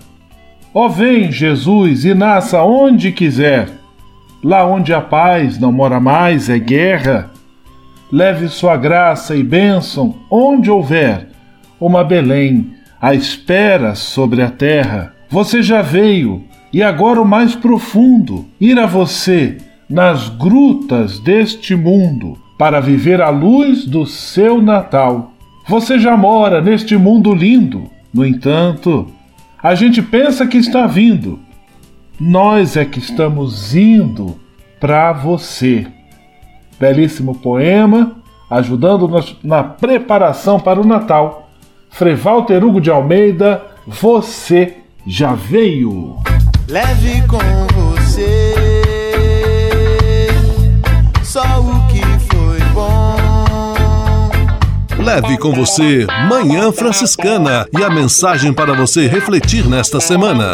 Ó, 0.75 0.89
vem, 0.89 1.31
Jesus, 1.31 2.05
e 2.05 2.15
nasça 2.15 2.63
onde 2.63 3.13
quiser. 3.13 3.69
Lá 4.43 4.67
onde 4.67 4.95
a 4.95 5.01
paz 5.01 5.59
não 5.59 5.71
mora 5.71 6.01
mais 6.01 6.49
é 6.49 6.59
guerra. 6.59 7.31
Leve 8.11 8.49
sua 8.49 8.77
graça 8.77 9.37
e 9.37 9.43
bênção 9.43 10.17
onde 10.31 10.71
houver 10.71 11.29
uma 11.79 12.05
Belém 12.05 12.75
à 13.01 13.15
espera 13.15 13.95
sobre 13.95 14.43
a 14.43 14.51
terra. 14.51 15.13
Você 15.29 15.63
já 15.63 15.83
veio, 15.83 16.45
e 16.73 16.83
agora 16.83 17.21
o 17.21 17.25
mais 17.25 17.55
profundo, 17.55 18.47
ir 18.61 18.79
a 18.79 18.87
você 18.87 19.59
nas 19.89 20.29
grutas 20.29 21.19
deste 21.19 21.75
mundo 21.75 22.39
para 22.57 22.81
viver 22.81 23.21
a 23.21 23.29
luz 23.29 23.85
do 23.85 24.07
seu 24.07 24.63
Natal. 24.63 25.33
Você 25.69 25.99
já 25.99 26.17
mora 26.17 26.61
neste 26.61 26.97
mundo 26.97 27.35
lindo, 27.35 27.91
no 28.15 28.25
entanto, 28.25 29.09
a 29.63 29.75
gente 29.75 30.03
pensa 30.03 30.47
que 30.47 30.59
está 30.59 30.87
vindo. 30.87 31.39
Nós 32.19 32.77
é 32.77 32.85
que 32.85 32.99
estamos 32.99 33.75
indo 33.75 34.39
para 34.81 35.13
você. 35.13 35.87
Belíssimo 36.79 37.39
poema, 37.39 38.17
ajudando-nos 38.51 39.37
na 39.43 39.63
preparação 39.63 40.59
para 40.59 40.81
o 40.81 40.87
Natal. 40.87 41.51
Frei 41.91 42.15
Walter 42.15 42.65
Hugo 42.65 42.81
de 42.81 42.91
Almeida, 42.91 43.63
você 43.87 44.79
já 45.07 45.35
veio. 45.35 46.17
Leve 46.69 47.23
com 47.29 47.39
você 47.39 47.92
Leve 55.03 55.37
com 55.37 55.53
você 55.53 56.07
Manhã 56.29 56.71
Franciscana 56.71 57.67
e 57.77 57.83
a 57.83 57.91
mensagem 57.91 58.53
para 58.53 58.73
você 58.73 59.09
refletir 59.09 59.69
nesta 59.69 59.99
semana. 59.99 60.53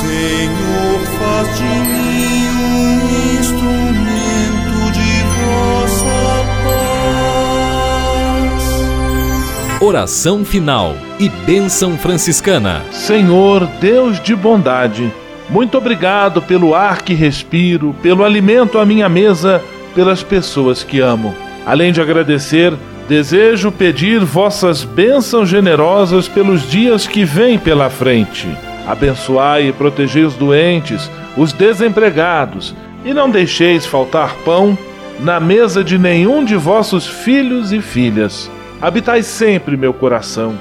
Senhor, 0.00 1.00
faz 1.16 1.56
de 1.56 1.62
mim 1.62 2.48
um 2.58 3.38
instrumento 3.38 4.90
de 4.92 5.22
vossa 5.38 6.16
paz. 8.58 9.80
Oração 9.80 10.44
final 10.44 10.96
e 11.20 11.28
bênção 11.28 11.96
franciscana. 11.96 12.82
Senhor, 12.90 13.64
Deus 13.80 14.20
de 14.20 14.34
bondade, 14.34 15.12
muito 15.48 15.76
obrigado 15.76 16.40
pelo 16.40 16.74
ar 16.74 17.02
que 17.02 17.14
respiro, 17.14 17.94
pelo 18.02 18.24
alimento 18.24 18.78
à 18.78 18.86
minha 18.86 19.08
mesa, 19.08 19.62
pelas 19.94 20.22
pessoas 20.22 20.82
que 20.82 21.00
amo. 21.00 21.34
Além 21.66 21.92
de 21.92 22.00
agradecer, 22.00 22.72
desejo 23.08 23.70
pedir 23.70 24.20
vossas 24.20 24.84
bênçãos 24.84 25.48
generosas 25.48 26.28
pelos 26.28 26.68
dias 26.68 27.06
que 27.06 27.24
vêm 27.24 27.58
pela 27.58 27.90
frente. 27.90 28.48
Abençoai 28.86 29.68
e 29.68 29.72
protegei 29.72 30.24
os 30.24 30.34
doentes, 30.34 31.10
os 31.36 31.52
desempregados, 31.52 32.74
e 33.04 33.12
não 33.12 33.30
deixeis 33.30 33.86
faltar 33.86 34.34
pão 34.44 34.76
na 35.20 35.38
mesa 35.38 35.84
de 35.84 35.98
nenhum 35.98 36.44
de 36.44 36.56
vossos 36.56 37.06
filhos 37.06 37.72
e 37.72 37.80
filhas. 37.80 38.50
Habitai 38.80 39.22
sempre 39.22 39.76
meu 39.76 39.92
coração 39.92 40.54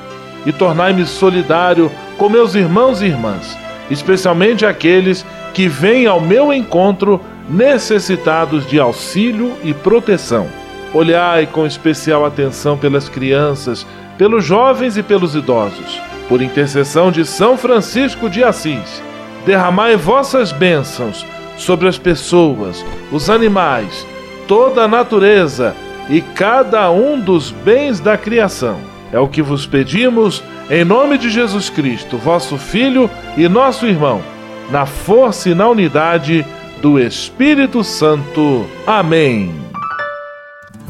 e 0.45 0.51
tornai-me 0.51 1.05
solidário 1.05 1.91
com 2.17 2.29
meus 2.29 2.53
irmãos 2.53 3.01
e 3.01 3.05
irmãs, 3.05 3.57
especialmente 3.89 4.65
aqueles 4.65 5.25
que 5.53 5.67
vêm 5.67 6.07
ao 6.07 6.19
meu 6.19 6.53
encontro 6.53 7.21
necessitados 7.49 8.65
de 8.67 8.79
auxílio 8.79 9.53
e 9.63 9.73
proteção. 9.73 10.47
Olhai 10.93 11.47
com 11.47 11.65
especial 11.65 12.25
atenção 12.25 12.77
pelas 12.77 13.09
crianças, 13.09 13.85
pelos 14.17 14.45
jovens 14.45 14.97
e 14.97 15.03
pelos 15.03 15.35
idosos. 15.35 15.99
Por 16.29 16.41
intercessão 16.41 17.11
de 17.11 17.25
São 17.25 17.57
Francisco 17.57 18.29
de 18.29 18.43
Assis, 18.43 19.01
derramai 19.45 19.95
vossas 19.95 20.51
bênçãos 20.51 21.25
sobre 21.57 21.87
as 21.87 21.97
pessoas, 21.97 22.83
os 23.11 23.29
animais, 23.29 24.05
toda 24.47 24.83
a 24.83 24.87
natureza 24.87 25.75
e 26.09 26.21
cada 26.21 26.89
um 26.91 27.19
dos 27.19 27.51
bens 27.51 27.99
da 27.99 28.17
criação. 28.17 28.79
É 29.11 29.19
o 29.19 29.27
que 29.27 29.41
vos 29.41 29.65
pedimos, 29.65 30.43
em 30.73 30.83
nome 30.83 31.19
de 31.19 31.29
Jesus 31.29 31.69
Cristo, 31.69 32.17
vosso 32.17 32.57
Filho 32.57 33.07
e 33.37 33.47
nosso 33.47 33.85
irmão, 33.85 34.23
na 34.71 34.87
força 34.87 35.49
e 35.49 35.53
na 35.53 35.69
unidade 35.69 36.43
do 36.81 36.99
Espírito 36.99 37.83
Santo. 37.83 38.65
Amém. 38.87 39.53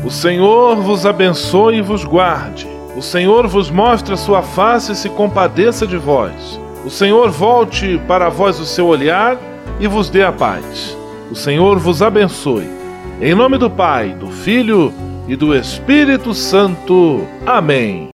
O 0.02 0.10
Senhor 0.10 0.78
vos 0.78 1.06
abençoe 1.06 1.80
e 1.80 1.82
vos 1.82 2.06
guarde. 2.06 2.66
O 2.96 3.02
Senhor 3.02 3.46
vos 3.46 3.70
mostre 3.70 4.14
a 4.14 4.18
sua 4.18 4.42
face 4.42 4.94
e 4.94 4.96
se 4.96 5.10
compadeça 5.10 5.86
de 5.86 5.98
vós. 5.98 6.58
O 6.86 6.90
Senhor 6.90 7.30
volte 7.30 8.00
para 8.08 8.30
vós 8.30 8.62
o 8.62 8.66
seu 8.66 8.88
olhar 8.88 9.38
e 9.82 9.88
vos 9.88 10.10
dê 10.10 10.24
a 10.24 10.32
paz. 10.32 10.98
O 11.30 11.36
Senhor 11.36 11.78
vos 11.78 12.02
abençoe. 12.02 12.70
Em 13.22 13.36
nome 13.36 13.58
do 13.58 13.70
Pai, 13.70 14.12
do 14.12 14.28
Filho 14.28 14.94
e 15.28 15.36
do 15.36 15.54
Espírito 15.54 16.34
Santo. 16.34 17.28
Amém. 17.46 18.08